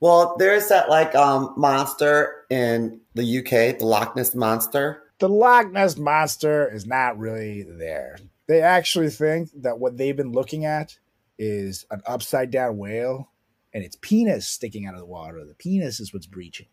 Well, 0.00 0.36
there's 0.38 0.68
that 0.68 0.88
like 0.88 1.14
um 1.14 1.54
monster 1.56 2.46
in 2.50 3.00
the 3.14 3.38
UK, 3.38 3.78
the 3.78 3.86
Loch 3.86 4.16
Ness 4.16 4.34
monster. 4.34 5.09
The 5.20 5.28
Loch 5.28 5.70
Ness 5.70 5.96
monster 5.96 6.68
is 6.72 6.86
not 6.86 7.18
really 7.18 7.62
there. 7.62 8.18
They 8.48 8.62
actually 8.62 9.10
think 9.10 9.50
that 9.62 9.78
what 9.78 9.96
they've 9.96 10.16
been 10.16 10.32
looking 10.32 10.64
at 10.64 10.98
is 11.38 11.86
an 11.90 12.02
upside 12.06 12.50
down 12.50 12.78
whale 12.78 13.30
and 13.72 13.84
its 13.84 13.96
penis 14.00 14.46
sticking 14.46 14.86
out 14.86 14.94
of 14.94 15.00
the 15.00 15.06
water. 15.06 15.44
The 15.44 15.54
penis 15.54 16.00
is 16.00 16.12
what's 16.12 16.26
breaching. 16.26 16.66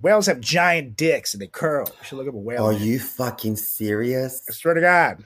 Whales 0.00 0.26
have 0.26 0.40
giant 0.40 0.96
dicks 0.96 1.34
and 1.34 1.42
they 1.42 1.46
curl. 1.46 1.86
You 1.86 2.04
should 2.04 2.16
look 2.18 2.28
up 2.28 2.34
a 2.34 2.38
whale. 2.38 2.64
Are 2.64 2.72
you 2.72 2.98
fucking 2.98 3.56
serious? 3.56 4.42
I 4.48 4.52
swear 4.52 4.74
to 4.74 4.80
God. 4.80 5.24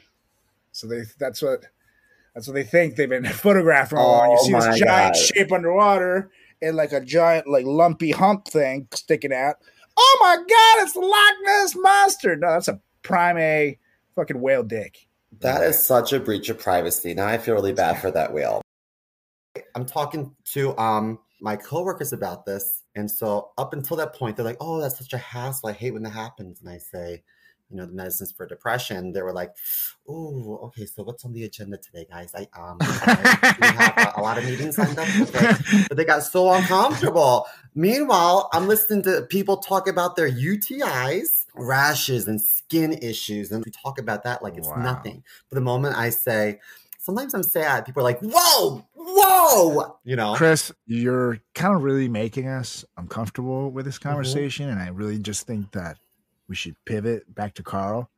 So 0.73 0.89
they 0.89 1.03
that's 1.19 1.41
what 1.41 1.67
that's 2.35 2.49
what 2.49 2.55
they 2.55 2.65
think 2.65 2.97
they've 2.97 3.09
been 3.09 3.25
photographing 3.27 3.99
all 3.99 4.17
along. 4.17 4.31
You 4.33 4.39
Oh 4.41 4.45
see 4.45 4.53
this 4.53 4.79
giant 4.81 5.15
God. 5.15 5.17
shape 5.17 5.53
underwater 5.53 6.31
and 6.61 6.77
like 6.77 6.93
a 6.93 7.01
giant 7.01 7.47
like 7.47 7.65
lumpy 7.67 8.11
hump 8.11 8.49
thing 8.49 8.89
sticking 8.93 9.33
out. 9.33 9.57
Oh 9.97 10.19
my 10.21 10.37
God! 10.37 10.87
It's 10.87 10.97
Loch 10.97 11.35
Ness 11.43 11.77
monster. 11.77 12.37
No, 12.37 12.53
that's 12.53 12.69
a 12.69 12.81
prime 13.03 13.39
A 13.39 13.79
fucking 14.15 14.41
whale 14.41 14.63
dick. 14.63 15.07
That 15.41 15.63
is 15.63 15.83
such 15.83 16.13
a 16.13 16.21
breach 16.21 16.49
of 16.49 16.59
privacy. 16.59 17.15
Now 17.15 17.27
I 17.27 17.39
feel 17.39 17.55
really 17.55 17.73
bad 17.73 18.01
for 18.01 18.11
that 18.11 18.33
whale. 18.33 18.63
I'm 19.75 19.87
talking 19.87 20.35
to 20.53 20.77
um 20.79 21.19
my 21.41 21.57
coworkers 21.57 22.13
about 22.13 22.47
this, 22.47 22.83
and 22.95 23.11
so 23.11 23.51
up 23.59 23.73
until 23.73 23.97
that 23.99 24.15
point, 24.15 24.37
they're 24.37 24.45
like, 24.45 24.57
"Oh, 24.61 24.81
that's 24.81 24.99
such 24.99 25.13
a 25.13 25.19
hassle. 25.19 25.69
I 25.69 25.73
hate 25.73 25.93
when 25.93 26.03
that 26.05 26.11
happens." 26.11 26.61
And 26.61 26.71
I 26.71 26.79
say, 26.79 27.23
"You 27.75 27.81
know, 27.81 27.87
the 27.87 27.93
medicines 27.93 28.33
for 28.33 28.47
depression." 28.47 29.13
They 29.13 29.23
were 29.23 29.33
like, 29.33 29.51
"Oh, 30.09 30.59
okay. 30.67 30.87
So 30.87 31.03
what's 31.03 31.25
on 31.25 31.33
the 31.33 31.45
agenda 31.45 31.77
today, 31.79 32.07
guys? 32.09 32.33
I 32.35 32.47
um, 32.59 32.79
we 33.59 33.67
have 33.67 33.95
a, 33.99 34.13
a 34.17 34.23
lot 34.23 34.39
of 34.39 34.45
meetings 34.45 34.79
lined 34.79 34.99
up, 34.99 35.09
okay." 35.21 35.53
but 35.89 35.97
they 35.97 36.05
got 36.05 36.23
so 36.23 36.53
uncomfortable. 36.53 37.47
Meanwhile, 37.75 38.49
I'm 38.53 38.69
listening 38.69 39.03
to 39.05 39.23
people 39.29 39.57
talk 39.59 39.89
about 39.89 40.17
their 40.17 40.31
UTIs, 40.31 41.47
rashes, 41.55 42.29
and 42.29 42.41
skin 42.41 42.93
issues, 43.03 43.51
and 43.51 43.65
we 43.65 43.71
talk 43.73 43.99
about 43.99 44.23
that 44.25 44.43
like 44.43 44.57
it's 44.57 44.69
Wow. 44.69 44.83
nothing. 44.85 45.25
But 45.51 45.57
the 45.57 45.61
moment 45.61 45.97
I 45.97 46.11
say, 46.11 46.61
sometimes 47.01 47.35
I'm 47.35 47.43
sad, 47.43 47.85
people 47.85 48.01
are 48.01 48.05
like, 48.05 48.21
"Whoa, 48.21 48.85
whoa," 48.95 49.99
you 50.05 50.17
know. 50.17 50.35
Chris, 50.35 50.73
you're 50.87 51.39
kind 51.55 51.75
of 51.75 51.83
really 51.83 52.09
making 52.09 52.49
us 52.49 52.85
uncomfortable 52.97 53.71
with 53.71 53.85
Mm-hmm. 53.85 53.89
this 53.89 53.99
conversation, 53.99 54.69
and 54.69 54.81
I 54.81 54.89
really 54.89 55.19
just 55.19 55.47
think 55.47 55.73
that 55.73 55.99
we 56.55 56.57
should 56.57 56.77
pivot 56.85 57.35
back 57.35 57.53
to 57.53 57.65
Carl. 57.65 58.09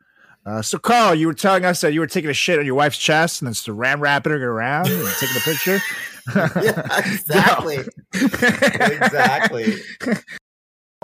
Uh, 0.45 0.61
so, 0.61 0.79
Carl, 0.79 1.15
you 1.15 1.27
were 1.27 1.33
telling 1.33 1.65
us 1.65 1.81
that 1.81 1.95
you 1.95 2.01
were 2.01 2.07
taking 2.07 2.29
a 2.29 2.35
shit 2.35 2.59
on 2.59 2.67
your 2.67 2.75
wife's 2.75 2.99
chest 2.99 3.41
and 3.41 3.47
then 3.47 3.55
saran 3.55 3.99
wrapping 3.99 4.31
her 4.31 4.51
around 4.51 4.89
and 4.89 5.09
taking 5.19 5.37
a 5.39 5.41
picture. 5.41 5.79
yeah, 6.63 6.99
exactly, 7.15 7.79
exactly. 8.13 9.77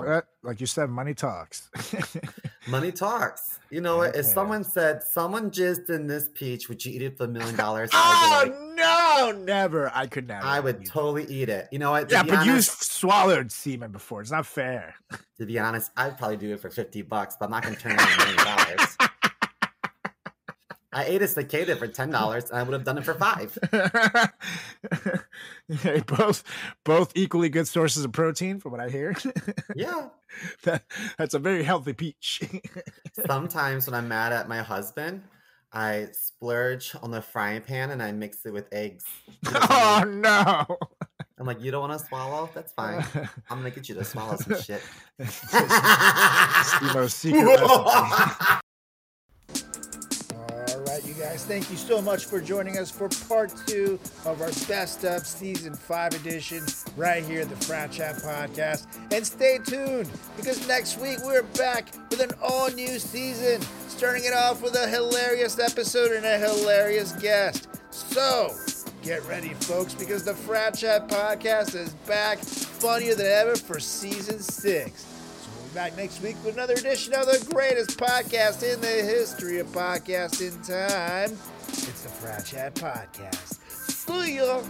Uh, 0.07 0.21
like 0.43 0.61
you 0.61 0.67
said, 0.67 0.89
money 0.91 1.15
talks. 1.15 1.71
Money 2.69 2.93
talks. 2.93 3.59
You 3.71 3.81
know 3.81 3.97
what? 3.97 4.15
If 4.15 4.25
someone 4.25 4.63
said 4.63 5.03
someone 5.03 5.51
jizzed 5.51 5.91
in 5.91 6.07
this 6.07 6.29
peach, 6.33 6.69
would 6.69 6.85
you 6.85 6.93
eat 6.93 7.03
it 7.03 7.17
for 7.19 7.25
a 7.25 7.29
million 7.29 7.57
dollars? 7.57 7.91
Like, 8.33 8.53
oh 8.55 9.33
no, 9.33 9.45
never! 9.45 9.91
I 9.95 10.07
could 10.07 10.29
never. 10.29 10.47
I 10.47 10.61
would 10.61 10.87
totally 10.87 11.25
eat 11.25 11.49
it. 11.49 11.69
You 11.73 11.79
know 11.81 11.91
what? 11.91 12.09
To 12.09 12.15
Yeah, 12.15 12.23
but 12.23 12.45
you 12.47 12.53
honest- 12.53 12.93
swallowed 12.93 13.51
semen 13.53 13.91
before. 13.93 14.21
It's 14.21 14.31
not 14.31 14.47
fair. 14.47 14.95
To 15.39 15.47
be 15.47 15.59
honest, 15.59 15.91
I'd 15.97 16.17
probably 16.19 16.37
do 16.37 16.53
it 16.53 16.61
for 16.61 16.71
50 16.71 17.03
bucks, 17.03 17.37
but 17.39 17.47
I'm 17.47 17.51
not 17.51 17.63
going 17.65 17.75
to 17.75 17.81
turn 17.81 17.93
it 17.93 17.99
down 17.99 18.09
a 18.13 18.17
million 18.19 18.37
dollars. 18.37 18.97
I 20.93 21.05
ate 21.05 21.23
a 21.23 21.29
cicada 21.29 21.75
for 21.77 21.89
$10 21.89 22.51
and 22.51 22.59
I 22.59 22.63
would 22.63 22.73
have 22.75 22.85
done 22.85 22.99
it 22.99 23.05
for 23.05 23.15
five. 23.15 23.59
Yeah, 25.85 26.01
both 26.01 26.45
both 26.85 27.13
equally 27.15 27.49
good 27.49 27.67
sources 27.67 28.05
of 28.05 28.13
protein, 28.13 28.61
from 28.61 28.73
what 28.73 28.81
I 28.81 28.89
hear. 28.91 29.15
Yeah. 29.75 30.09
that, 30.65 30.85
that's 31.17 31.35
a 31.35 31.39
very 31.39 31.63
healthy 31.63 31.93
peach. 31.95 32.43
Sometimes 33.27 33.87
when 33.87 33.95
I'm 33.95 34.09
mad 34.09 34.33
at 34.33 34.49
my 34.49 34.59
husband, 34.59 35.23
I 35.73 36.09
splurge 36.13 36.95
on 37.03 37.11
the 37.11 37.23
frying 37.23 37.63
pan 37.63 37.91
and 37.91 38.03
I 38.03 38.13
mix 38.13 38.45
it 38.45 38.53
with 38.53 38.69
eggs. 38.73 39.05
oh 39.47 40.05
no! 40.07 40.67
I'm 41.39 41.47
like, 41.47 41.63
you 41.63 41.71
don't 41.71 41.89
want 41.89 41.99
to 41.99 42.07
swallow? 42.07 42.51
That's 42.55 42.73
fine. 42.73 43.03
I'm 43.49 43.61
going 43.61 43.73
to 43.73 43.75
get 43.75 43.89
you 43.89 43.95
to 43.95 44.05
swallow 44.05 44.37
some 44.37 44.61
shit. 44.61 44.83
CMO's 45.21 47.15
secret 47.15 47.45
recipe 47.61 48.61
guys, 51.33 51.47
thank 51.47 51.71
you 51.71 51.79
so 51.79 52.03
much 52.03 52.27
for 52.27 52.43
joining 52.43 52.77
us 52.77 52.91
for 52.91 53.09
part 53.27 53.51
two 53.67 53.99
of 54.27 54.43
our 54.43 54.51
Best 54.69 55.03
Of 55.07 55.27
Season 55.27 55.73
5 55.73 56.13
edition 56.13 56.63
right 56.95 57.25
here 57.25 57.41
at 57.41 57.49
the 57.49 57.57
Frat 57.57 57.91
Chat 57.91 58.17
Podcast. 58.17 58.87
And 59.11 59.27
stay 59.27 59.59
tuned 59.65 60.11
because 60.37 60.69
next 60.69 61.01
week 61.01 61.17
we're 61.25 61.45
back 61.55 61.89
with 62.11 62.21
an 62.21 62.33
all 62.43 62.71
new 62.73 62.99
season, 62.99 63.63
starting 63.89 64.25
it 64.25 64.35
off 64.35 64.61
with 64.61 64.75
a 64.75 64.87
hilarious 64.87 65.59
episode 65.59 66.13
and 66.13 66.27
a 66.27 66.37
hilarious 66.37 67.13
guest. 67.13 67.67
So 67.91 68.55
get 69.03 69.25
ready, 69.25 69.55
folks, 69.55 69.95
because 69.95 70.25
the 70.25 70.35
Frat 70.35 70.77
Chat 70.77 71.09
Podcast 71.09 71.75
is 71.75 71.95
back 72.07 72.41
funnier 72.41 73.15
than 73.15 73.27
ever 73.27 73.57
for 73.57 73.81
Season 73.81 74.39
6 74.39 75.12
back 75.75 75.97
next 75.97 76.21
week 76.21 76.37
with 76.45 76.55
another 76.55 76.75
edition 76.75 77.15
of 77.15 77.25
the 77.27 77.47
greatest 77.53 77.99
podcast 77.99 78.63
in 78.63 78.81
the 78.81 78.87
history 78.87 79.59
of 79.59 79.67
podcasting 79.69 80.55
time. 80.67 81.37
It's 81.69 82.03
the 82.03 82.09
Frat 82.11 82.45
Chat 82.45 82.75
Podcast. 82.75 83.59
See 83.69 84.37
ya! 84.37 84.63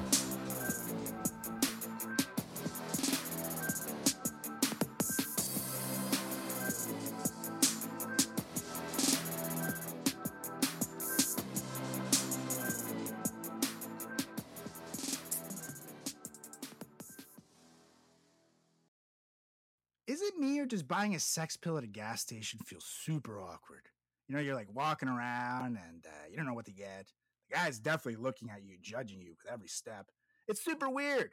Buying 20.93 21.15
a 21.15 21.21
sex 21.21 21.57
pill 21.57 21.79
at 21.79 21.85
a 21.85 21.87
gas 21.87 22.21
station 22.21 22.61
feels 22.67 22.85
super 22.85 23.41
awkward? 23.41 23.89
You 24.29 24.35
know, 24.35 24.43
you're 24.43 24.55
like 24.55 24.69
walking 24.75 25.09
around 25.09 25.79
and 25.79 26.05
uh, 26.05 26.29
you 26.31 26.37
don't 26.37 26.45
know 26.45 26.53
what 26.53 26.67
to 26.67 26.73
get. 26.75 27.07
The 27.49 27.57
guy's 27.57 27.79
definitely 27.79 28.23
looking 28.23 28.51
at 28.51 28.63
you, 28.63 28.77
judging 28.83 29.23
you 29.23 29.31
with 29.31 29.51
every 29.51 29.69
step. 29.69 30.09
It's 30.49 30.63
super 30.63 30.91
weird. 30.91 31.31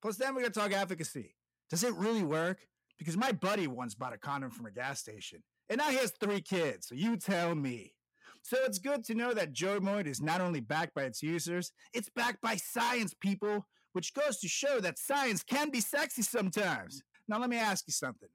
Plus, 0.00 0.14
then 0.14 0.36
we 0.36 0.42
gotta 0.42 0.54
talk 0.54 0.72
efficacy. 0.72 1.34
Does 1.70 1.82
it 1.82 1.92
really 1.94 2.22
work? 2.22 2.60
Because 3.00 3.16
my 3.16 3.32
buddy 3.32 3.66
once 3.66 3.96
bought 3.96 4.12
a 4.12 4.16
condom 4.16 4.52
from 4.52 4.66
a 4.66 4.70
gas 4.70 5.00
station, 5.00 5.42
and 5.68 5.78
now 5.78 5.90
he 5.90 5.96
has 5.96 6.12
three 6.12 6.40
kids. 6.40 6.86
So 6.86 6.94
you 6.94 7.16
tell 7.16 7.56
me. 7.56 7.94
So 8.42 8.58
it's 8.64 8.78
good 8.78 9.02
to 9.06 9.14
know 9.16 9.34
that 9.34 9.52
JoyMode 9.52 10.06
is 10.06 10.22
not 10.22 10.40
only 10.40 10.60
backed 10.60 10.94
by 10.94 11.02
its 11.02 11.20
users, 11.20 11.72
it's 11.92 12.10
backed 12.14 12.42
by 12.42 12.54
science, 12.54 13.12
people, 13.20 13.66
which 13.92 14.14
goes 14.14 14.38
to 14.38 14.46
show 14.46 14.78
that 14.78 15.00
science 15.00 15.42
can 15.42 15.70
be 15.70 15.80
sexy 15.80 16.22
sometimes. 16.22 17.02
Now, 17.26 17.40
let 17.40 17.50
me 17.50 17.56
ask 17.56 17.88
you 17.88 17.92
something. 17.92 18.28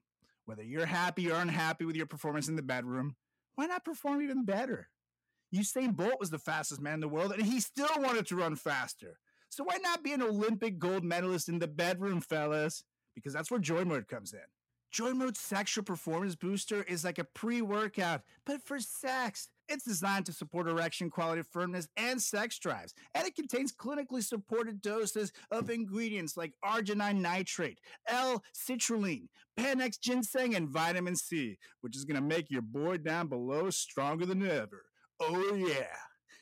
Whether 0.46 0.62
you're 0.62 0.86
happy 0.86 1.30
or 1.30 1.34
unhappy 1.34 1.84
with 1.84 1.96
your 1.96 2.06
performance 2.06 2.48
in 2.48 2.54
the 2.54 2.62
bedroom, 2.62 3.16
why 3.56 3.66
not 3.66 3.84
perform 3.84 4.22
even 4.22 4.44
better? 4.44 4.88
Usain 5.54 5.94
Bolt 5.94 6.20
was 6.20 6.30
the 6.30 6.38
fastest 6.38 6.80
man 6.80 6.94
in 6.94 7.00
the 7.00 7.08
world, 7.08 7.32
and 7.32 7.42
he 7.42 7.60
still 7.60 7.88
wanted 7.98 8.26
to 8.26 8.36
run 8.36 8.54
faster. 8.54 9.18
So 9.48 9.64
why 9.64 9.78
not 9.82 10.04
be 10.04 10.12
an 10.12 10.22
Olympic 10.22 10.78
gold 10.78 11.04
medalist 11.04 11.48
in 11.48 11.58
the 11.58 11.68
bedroom, 11.68 12.20
fellas? 12.20 12.84
Because 13.14 13.32
that's 13.32 13.50
where 13.50 13.60
Joy 13.60 13.84
Mode 13.84 14.06
comes 14.06 14.32
in. 14.32 14.40
Joy 14.92 15.14
Mode 15.14 15.36
Sexual 15.36 15.84
Performance 15.84 16.36
Booster 16.36 16.82
is 16.84 17.04
like 17.04 17.18
a 17.18 17.24
pre 17.24 17.60
workout, 17.60 18.22
but 18.44 18.62
for 18.62 18.78
sex. 18.78 19.48
It's 19.68 19.84
designed 19.84 20.26
to 20.26 20.32
support 20.32 20.68
erection 20.68 21.10
quality, 21.10 21.42
firmness, 21.42 21.88
and 21.96 22.20
sex 22.20 22.58
drives. 22.58 22.94
And 23.14 23.26
it 23.26 23.34
contains 23.34 23.72
clinically 23.72 24.22
supported 24.22 24.80
doses 24.80 25.32
of 25.50 25.70
ingredients 25.70 26.36
like 26.36 26.52
arginine 26.64 27.20
nitrate, 27.20 27.80
L-citrulline, 28.06 29.28
Panax 29.58 30.00
ginseng, 30.00 30.54
and 30.54 30.68
vitamin 30.68 31.16
C, 31.16 31.58
which 31.80 31.96
is 31.96 32.04
going 32.04 32.20
to 32.20 32.26
make 32.26 32.50
your 32.50 32.62
boy 32.62 32.98
down 32.98 33.26
below 33.28 33.70
stronger 33.70 34.26
than 34.26 34.46
ever. 34.46 34.84
Oh, 35.20 35.54
yeah. 35.54 35.86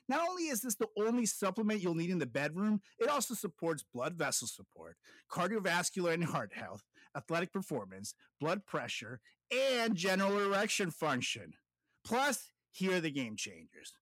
Not 0.08 0.28
only 0.28 0.44
is 0.44 0.60
this 0.60 0.74
the 0.74 0.88
only 0.98 1.24
supplement 1.24 1.80
you'll 1.80 1.94
need 1.94 2.10
in 2.10 2.18
the 2.18 2.26
bedroom, 2.26 2.82
it 2.98 3.08
also 3.08 3.34
supports 3.34 3.82
blood 3.82 4.16
vessel 4.16 4.46
support, 4.46 4.96
cardiovascular 5.32 6.12
and 6.12 6.24
heart 6.24 6.52
health, 6.52 6.82
athletic 7.16 7.52
performance, 7.52 8.14
blood 8.38 8.66
pressure, 8.66 9.20
and 9.50 9.94
general 9.94 10.38
erection 10.40 10.90
function. 10.90 11.54
Plus, 12.04 12.50
here 12.74 12.96
are 12.96 13.00
the 13.00 13.10
game 13.10 13.36
changers. 13.36 13.94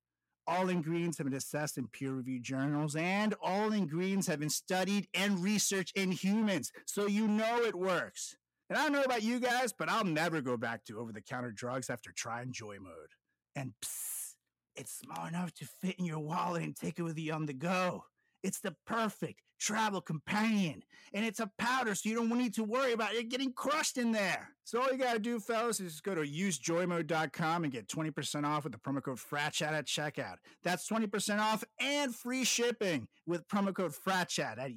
All 0.47 0.69
ingredients 0.69 1.19
have 1.19 1.27
been 1.27 1.37
assessed 1.37 1.79
in 1.79 1.87
peer 1.87 2.13
reviewed 2.13 2.43
journals, 2.43 2.97
and 2.97 3.35
all 3.41 3.73
ingredients 3.73 4.27
have 4.27 4.41
been 4.41 4.51
studied 4.51 5.07
and 5.15 5.39
researched 5.39 5.97
in 5.97 6.11
humans, 6.11 6.73
so 6.87 7.07
you 7.07 7.29
know 7.29 7.59
it 7.59 7.75
works. 7.75 8.37
And 8.69 8.79
I 8.79 8.85
don't 8.85 8.93
know 8.93 9.03
about 9.03 9.23
you 9.23 9.39
guys, 9.39 9.73
but 9.73 9.89
I'll 9.89 10.05
never 10.05 10.41
go 10.41 10.57
back 10.57 10.85
to 10.87 10.99
over 10.99 11.13
the 11.13 11.21
counter 11.21 11.53
drugs 11.53 11.91
after 11.91 12.11
trying 12.11 12.53
Joy 12.53 12.79
Mode. 12.81 13.13
And 13.55 13.73
psst, 13.85 14.35
it's 14.75 14.99
small 14.99 15.27
enough 15.27 15.53
to 15.55 15.69
fit 15.83 15.97
in 15.99 16.07
your 16.07 16.21
wallet 16.21 16.63
and 16.63 16.75
take 16.75 16.99
it 16.99 17.03
with 17.03 17.19
you 17.19 17.33
on 17.35 17.47
the 17.47 17.53
go. 17.53 18.05
It's 18.43 18.61
the 18.61 18.75
perfect 18.87 19.43
travel 19.63 20.01
companion. 20.01 20.83
And 21.15 21.25
it's 21.25 21.41
a 21.41 21.51
powder, 21.59 21.95
so 21.95 22.09
you 22.09 22.17
don't 22.17 22.37
need 22.37 22.55
to 22.55 22.65
worry 22.65 22.93
about 22.93 23.15
it 23.15 23.29
getting 23.29 23.53
crushed 23.53 23.99
in 23.99 24.13
there. 24.13 24.49
So 24.65 24.81
all 24.81 24.91
you 24.91 24.99
gotta 24.99 25.19
do, 25.19 25.39
fellas, 25.39 25.79
is 25.79 26.01
go 26.01 26.15
to 26.15 26.23
usejoymode.com 26.23 27.65
and 27.65 27.73
get 27.73 27.89
20% 27.89 28.45
off 28.45 28.65
with 28.65 28.73
the 28.73 28.79
promo 28.79 29.03
code 29.03 29.19
FRATCHAT 29.19 29.73
at 29.73 29.87
checkout. 29.87 30.37
That's 30.63 30.89
20% 30.89 31.39
off 31.39 31.63
and 31.79 32.15
free 32.15 32.45
shipping 32.45 33.09
with 33.27 33.47
promo 33.49 33.75
code 33.75 33.95
FRATCHAT 33.95 34.59
at 34.59 34.73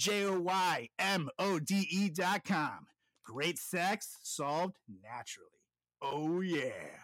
usejoymode.com. 0.00 2.86
Great 3.24 3.58
sex 3.58 4.18
solved 4.22 4.76
naturally. 5.02 5.48
Oh 6.02 6.40
yeah. 6.40 7.03